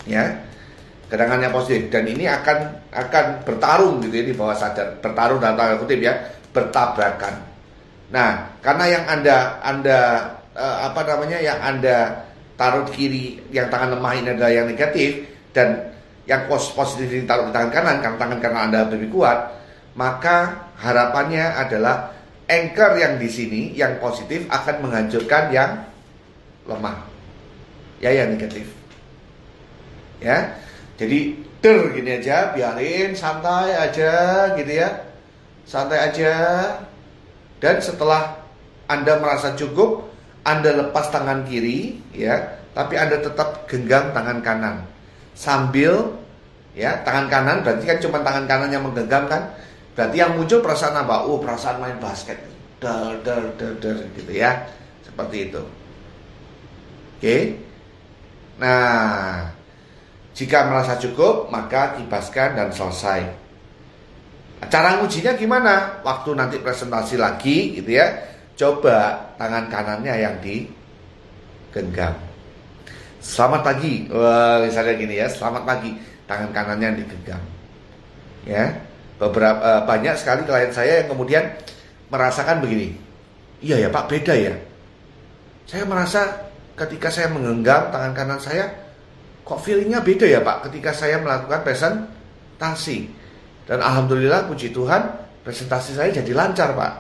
Ya. 0.10 0.34
Kenangan 1.06 1.38
yang 1.38 1.54
positif 1.54 1.94
dan 1.94 2.10
ini 2.10 2.26
akan 2.26 2.90
akan 2.90 3.26
bertarung 3.46 4.02
gitu 4.02 4.16
ya 4.18 4.26
di 4.26 4.34
bawah 4.34 4.58
sadar, 4.58 4.98
bertarung 4.98 5.38
dalam 5.38 5.54
tanda 5.54 5.78
kutip 5.78 6.02
ya, 6.02 6.18
bertabrakan. 6.50 7.46
Nah, 8.10 8.58
karena 8.62 8.86
yang 8.90 9.04
Anda 9.06 9.38
Anda 9.62 10.00
uh, 10.58 10.78
apa 10.90 11.02
namanya 11.06 11.38
yang 11.38 11.62
Anda 11.62 12.26
taruh 12.58 12.90
kiri 12.90 13.38
yang 13.54 13.70
tangan 13.70 13.94
lemah 13.98 14.14
ini 14.18 14.28
adalah 14.34 14.52
yang 14.52 14.66
negatif 14.66 15.30
dan 15.54 15.94
yang 16.26 16.50
positif 16.50 17.06
ditaruh 17.06 17.50
di 17.50 17.54
tangan 17.54 17.70
kanan 17.70 17.96
karena 18.02 18.18
tangan 18.18 18.40
kanan 18.42 18.62
Anda 18.74 18.80
lebih 18.90 19.14
kuat, 19.14 19.62
maka 19.94 20.70
harapannya 20.82 21.54
adalah 21.54 22.18
anchor 22.50 22.98
yang 22.98 23.22
di 23.22 23.30
sini 23.30 23.62
yang 23.78 24.02
positif 24.02 24.46
akan 24.50 24.90
menghancurkan 24.90 25.54
yang 25.54 25.86
lemah. 26.66 26.98
Ya 28.02 28.10
yang 28.10 28.34
negatif. 28.34 28.66
Ya. 30.20 30.65
Jadi 30.96 31.44
der 31.60 31.92
gini 31.92 32.12
aja, 32.24 32.56
biarin 32.56 33.12
santai 33.12 33.76
aja 33.76 34.14
gitu 34.56 34.72
ya. 34.72 34.90
Santai 35.68 36.00
aja. 36.12 36.34
Dan 37.60 37.84
setelah 37.84 38.40
Anda 38.88 39.20
merasa 39.20 39.58
cukup, 39.58 40.08
Anda 40.46 40.72
lepas 40.78 41.10
tangan 41.12 41.44
kiri 41.50 42.00
ya, 42.14 42.62
tapi 42.72 42.96
Anda 42.96 43.20
tetap 43.20 43.68
genggam 43.68 44.14
tangan 44.16 44.40
kanan. 44.40 44.76
Sambil 45.36 46.16
ya 46.76 47.04
tangan 47.04 47.28
kanan 47.32 47.58
berarti 47.64 47.84
kan 47.88 48.00
cuma 48.00 48.24
tangan 48.24 48.46
kanan 48.48 48.70
yang 48.72 48.84
menggenggam 48.84 49.28
kan? 49.28 49.52
Berarti 49.96 50.16
yang 50.20 50.36
muncul 50.36 50.60
perasaan 50.60 50.96
apa? 50.96 51.28
Oh 51.28 51.40
perasaan 51.40 51.80
main 51.80 52.00
basket. 52.00 52.40
Der 52.80 53.20
der 53.24 53.52
der 53.60 53.74
der 53.80 53.98
gitu 54.16 54.32
ya. 54.32 54.68
Seperti 55.04 55.52
itu. 55.52 55.64
Oke. 57.16 57.38
Nah 58.60 59.55
jika 60.36 60.68
merasa 60.68 61.00
cukup 61.00 61.48
maka 61.50 61.96
kibaskan 61.98 62.60
dan 62.60 62.70
selesai 62.70 63.24
cara 64.68 65.00
ngujinya 65.00 65.34
gimana 65.40 66.04
waktu 66.04 66.36
nanti 66.36 66.60
presentasi 66.60 67.16
lagi 67.16 67.80
gitu 67.80 67.96
ya 67.96 68.12
coba 68.60 69.32
tangan 69.40 69.72
kanannya 69.72 70.14
yang 70.20 70.36
digenggam 70.44 72.16
Selamat 73.26 73.66
pagi. 73.66 74.06
Wah, 74.14 74.62
misalnya 74.62 74.94
gini 75.02 75.18
ya, 75.18 75.26
selamat 75.26 75.66
pagi. 75.66 75.98
Tangan 76.30 76.54
kanannya 76.54 77.02
digenggam. 77.02 77.42
Ya. 78.46 78.70
Beberapa 79.18 79.58
uh, 79.58 79.82
banyak 79.90 80.14
sekali 80.14 80.46
klien 80.46 80.70
saya 80.70 81.02
yang 81.02 81.10
kemudian 81.10 81.44
merasakan 82.14 82.62
begini. 82.62 82.94
Iya 83.66 83.82
ya, 83.82 83.90
Pak, 83.90 84.14
beda 84.14 84.34
ya. 84.38 84.54
Saya 85.66 85.90
merasa 85.90 86.46
ketika 86.78 87.10
saya 87.10 87.34
menggenggam 87.34 87.90
tangan 87.90 88.14
kanan 88.14 88.38
saya 88.38 88.70
kok 89.46 89.62
feelingnya 89.62 90.02
beda 90.02 90.26
ya, 90.26 90.42
Pak, 90.42 90.68
ketika 90.70 90.92
saya 90.92 91.22
melakukan 91.22 91.62
presentasi. 91.62 93.14
Dan 93.70 93.80
alhamdulillah 93.82 94.50
puji 94.50 94.74
Tuhan, 94.74 95.06
presentasi 95.46 95.94
saya 95.94 96.10
jadi 96.10 96.34
lancar, 96.34 96.74
Pak. 96.74 96.94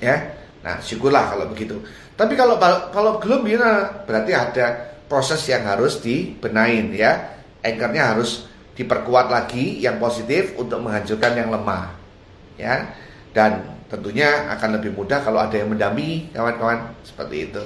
Ya. 0.00 0.16
Nah, 0.64 0.80
syukurlah 0.80 1.36
kalau 1.36 1.52
begitu. 1.52 1.76
Tapi 2.16 2.32
kalau 2.32 2.56
kalau 2.88 3.20
belum 3.20 3.44
ya 3.44 4.04
berarti 4.08 4.32
ada 4.32 4.96
proses 5.04 5.44
yang 5.44 5.68
harus 5.68 6.00
dibenain 6.00 6.88
ya. 6.96 7.36
Anchornya 7.64 8.16
harus 8.16 8.48
diperkuat 8.76 9.32
lagi 9.32 9.80
yang 9.80 9.96
positif 10.00 10.56
untuk 10.56 10.80
menghancurkan 10.80 11.32
yang 11.36 11.52
lemah. 11.52 11.92
Ya. 12.56 12.96
Dan 13.36 13.76
tentunya 13.92 14.48
akan 14.56 14.80
lebih 14.80 14.96
mudah 14.96 15.20
kalau 15.20 15.40
ada 15.44 15.56
yang 15.56 15.72
mendampingi 15.72 16.32
kawan-kawan 16.32 16.96
seperti 17.04 17.52
itu. 17.52 17.64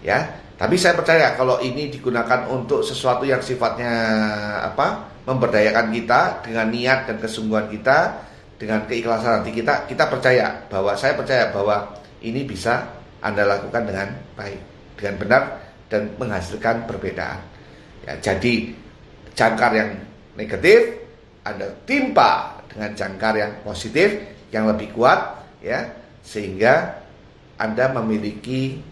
Ya. 0.00 0.40
Tapi 0.62 0.78
saya 0.78 0.94
percaya 0.94 1.34
kalau 1.34 1.58
ini 1.58 1.90
digunakan 1.90 2.46
untuk 2.46 2.86
sesuatu 2.86 3.26
yang 3.26 3.42
sifatnya 3.42 3.90
apa? 4.62 5.10
memberdayakan 5.22 5.94
kita 5.94 6.42
dengan 6.42 6.66
niat 6.70 7.06
dan 7.06 7.18
kesungguhan 7.22 7.70
kita, 7.70 8.26
dengan 8.58 8.82
keikhlasan 8.90 9.42
hati 9.42 9.54
kita, 9.54 9.86
kita 9.86 10.10
percaya 10.10 10.66
bahwa 10.66 10.98
saya 10.98 11.14
percaya 11.14 11.50
bahwa 11.54 11.94
ini 12.26 12.42
bisa 12.42 12.90
anda 13.22 13.46
lakukan 13.46 13.86
dengan 13.86 14.18
baik, 14.34 14.60
dengan 14.98 15.14
benar 15.22 15.42
dan 15.86 16.10
menghasilkan 16.18 16.90
perbedaan. 16.90 17.38
Ya, 18.02 18.18
jadi 18.18 18.74
jangkar 19.38 19.78
yang 19.78 19.90
negatif 20.34 21.06
Anda 21.46 21.70
timpa 21.86 22.58
dengan 22.66 22.90
jangkar 22.98 23.34
yang 23.38 23.52
positif, 23.62 24.18
yang 24.50 24.66
lebih 24.66 24.90
kuat, 24.94 25.38
ya, 25.62 25.86
sehingga 26.26 26.98
Anda 27.62 27.94
memiliki 27.94 28.82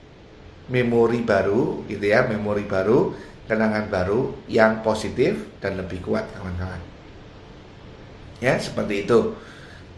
memori 0.71 1.27
baru, 1.27 1.85
gitu 1.91 2.07
ya, 2.07 2.25
memori 2.31 2.65
baru, 2.65 3.13
kenangan 3.51 3.91
baru 3.91 4.47
yang 4.47 4.81
positif 4.87 5.59
dan 5.59 5.77
lebih 5.77 6.01
kuat, 6.07 6.25
kawan-kawan. 6.39 6.79
Ya, 8.39 8.57
seperti 8.57 9.05
itu. 9.05 9.37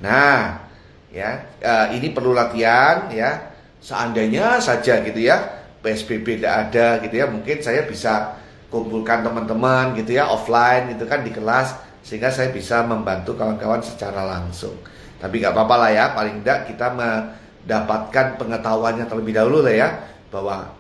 Nah, 0.03 0.67
ya, 1.13 1.47
uh, 1.63 1.87
ini 1.95 2.11
perlu 2.11 2.33
latihan, 2.33 3.13
ya. 3.13 3.53
Seandainya 3.79 4.59
saja, 4.59 5.05
gitu 5.05 5.21
ya, 5.21 5.39
PSBB 5.85 6.41
tidak 6.41 6.55
ada, 6.69 6.87
gitu 7.05 7.15
ya, 7.21 7.27
mungkin 7.29 7.61
saya 7.61 7.85
bisa 7.85 8.41
kumpulkan 8.73 9.23
teman-teman, 9.23 9.95
gitu 10.01 10.17
ya, 10.17 10.27
offline, 10.27 10.97
gitu 10.97 11.05
kan 11.07 11.21
di 11.23 11.31
kelas 11.31 11.93
sehingga 12.03 12.35
saya 12.35 12.51
bisa 12.51 12.83
membantu 12.83 13.39
kawan-kawan 13.39 13.81
secara 13.81 14.27
langsung. 14.27 14.75
Tapi 15.23 15.39
nggak 15.39 15.55
apa-apa 15.55 15.77
lah 15.87 15.91
ya, 15.95 16.05
paling 16.11 16.43
tidak 16.43 16.67
kita 16.75 16.87
mendapatkan 16.99 18.43
pengetahuannya 18.43 19.07
terlebih 19.07 19.39
dahulu 19.39 19.63
lah 19.63 19.75
ya, 19.75 19.89
bahwa 20.33 20.73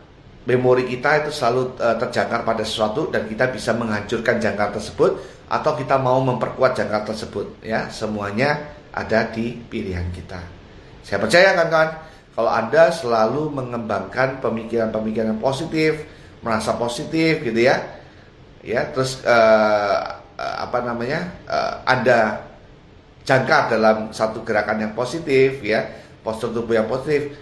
memori 0.48 0.88
kita 0.90 1.22
itu 1.22 1.30
selalu 1.30 1.76
uh, 1.78 1.94
terjangkar 2.00 2.42
pada 2.42 2.64
sesuatu 2.66 3.12
dan 3.12 3.28
kita 3.30 3.52
bisa 3.52 3.76
menghancurkan 3.76 4.42
jangkar 4.42 4.74
tersebut 4.74 5.20
atau 5.46 5.72
kita 5.76 6.00
mau 6.00 6.18
memperkuat 6.24 6.72
jangkar 6.74 7.04
tersebut 7.06 7.60
ya, 7.62 7.86
semuanya 7.92 8.74
ada 8.90 9.28
di 9.28 9.54
pilihan 9.54 10.08
kita. 10.10 10.40
Saya 11.04 11.20
percaya 11.20 11.54
kawan-kawan, 11.54 11.90
kalau 12.32 12.50
Anda 12.50 12.88
selalu 12.90 13.52
mengembangkan 13.52 14.40
pemikiran-pemikiran 14.40 15.36
positif, 15.38 16.08
merasa 16.40 16.74
positif 16.74 17.44
gitu 17.44 17.60
ya, 17.62 17.78
ya 18.64 18.88
terus 18.90 19.20
uh, 19.22 20.22
uh, 20.38 20.56
apa 20.64 20.78
namanya 20.82 21.30
uh, 21.46 21.84
Anda 21.86 22.48
jangka 23.22 23.78
dalam 23.78 23.96
satu 24.10 24.42
gerakan 24.42 24.82
yang 24.82 24.92
positif 24.98 25.62
ya 25.62 25.86
postur 26.22 26.54
tubuh 26.54 26.74
yang 26.78 26.86
positif 26.90 27.34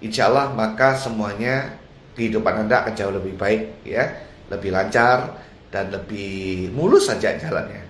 insya 0.00 0.28
Allah 0.28 0.52
maka 0.52 0.96
semuanya 0.96 1.76
kehidupan 2.16 2.66
Anda 2.66 2.84
akan 2.84 2.92
jauh 2.96 3.14
lebih 3.14 3.36
baik 3.36 3.84
ya. 3.84 4.04
Lebih 4.48 4.70
lancar 4.72 5.42
dan 5.68 5.90
lebih 5.90 6.70
mulus 6.72 7.10
saja 7.10 7.36
jalannya. 7.36 7.84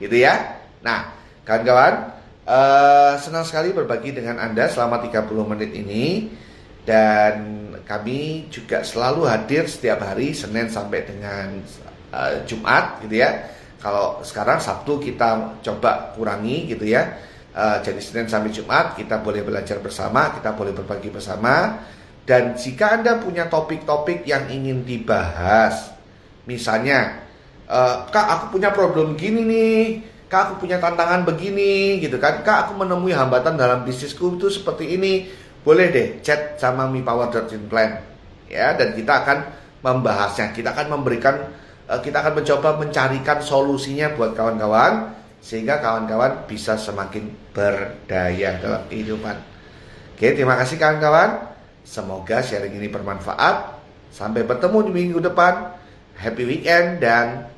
Gitu 0.00 0.16
ya. 0.22 0.58
Nah 0.80 1.12
kawan-kawan 1.44 2.14
uh, 2.48 3.14
senang 3.20 3.44
sekali 3.44 3.74
berbagi 3.76 4.16
dengan 4.16 4.40
Anda 4.40 4.70
selama 4.70 5.04
30 5.04 5.52
menit 5.56 5.70
ini. 5.76 6.06
Dan 6.80 7.68
kami 7.84 8.48
juga 8.48 8.80
selalu 8.80 9.28
hadir 9.28 9.68
setiap 9.68 10.00
hari 10.00 10.32
Senin 10.32 10.72
sampai 10.72 11.04
dengan 11.04 11.60
uh, 12.14 12.40
Jumat 12.48 13.04
gitu 13.04 13.20
ya. 13.20 13.50
Kalau 13.80 14.20
sekarang 14.24 14.60
Sabtu 14.60 15.00
kita 15.00 15.60
coba 15.60 16.12
kurangi 16.16 16.68
gitu 16.68 16.84
ya. 16.88 17.29
Uh, 17.50 17.82
jadi 17.82 17.98
Senin 17.98 18.26
sampai 18.30 18.54
Jumat 18.54 18.94
kita 18.94 19.18
boleh 19.18 19.42
belajar 19.42 19.82
bersama, 19.82 20.30
kita 20.38 20.54
boleh 20.54 20.70
berbagi 20.70 21.10
bersama. 21.10 21.82
Dan 22.22 22.54
jika 22.54 23.00
Anda 23.00 23.18
punya 23.18 23.50
topik-topik 23.50 24.22
yang 24.22 24.46
ingin 24.46 24.86
dibahas, 24.86 25.90
misalnya, 26.46 27.26
uh, 27.66 28.06
Kak 28.06 28.26
aku 28.30 28.44
punya 28.58 28.70
problem 28.70 29.18
gini 29.18 29.42
nih, 29.42 29.82
Kak 30.30 30.40
aku 30.46 30.54
punya 30.66 30.78
tantangan 30.78 31.26
begini 31.26 31.98
gitu 31.98 32.22
kan, 32.22 32.46
Kak 32.46 32.70
aku 32.70 32.72
menemui 32.78 33.10
hambatan 33.10 33.58
dalam 33.58 33.82
bisnisku 33.82 34.38
itu 34.38 34.46
seperti 34.46 34.94
ini, 34.94 35.26
boleh 35.66 35.90
deh 35.90 36.08
chat 36.22 36.56
sama 36.56 36.86
Mi 36.86 37.02
Power 37.02 37.28
Plan 37.68 38.00
ya 38.48 38.72
dan 38.78 38.94
kita 38.94 39.12
akan 39.26 39.38
membahasnya, 39.82 40.54
kita 40.56 40.72
akan 40.72 40.86
memberikan 40.98 41.36
Eh, 41.90 42.00
kita 42.06 42.22
akan 42.22 42.38
mencoba 42.38 42.78
mencarikan 42.78 43.42
solusinya 43.42 44.14
buat 44.14 44.38
kawan-kawan 44.38 45.10
sehingga 45.40 45.80
kawan-kawan 45.80 46.44
bisa 46.44 46.76
semakin 46.76 47.32
berdaya 47.56 48.60
dalam 48.60 48.84
kehidupan. 48.92 49.36
Oke, 50.14 50.36
terima 50.36 50.60
kasih 50.60 50.76
kawan-kawan. 50.76 51.48
Semoga 51.80 52.44
sharing 52.44 52.76
ini 52.76 52.92
bermanfaat. 52.92 53.80
Sampai 54.12 54.44
bertemu 54.44 54.78
di 54.86 54.92
minggu 54.92 55.18
depan. 55.24 55.74
Happy 56.20 56.44
weekend 56.44 57.00
dan 57.00 57.48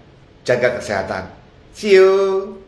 jaga 0.47 0.79
kesehatan. 0.79 1.35
See 1.75 1.99
you. 1.99 2.62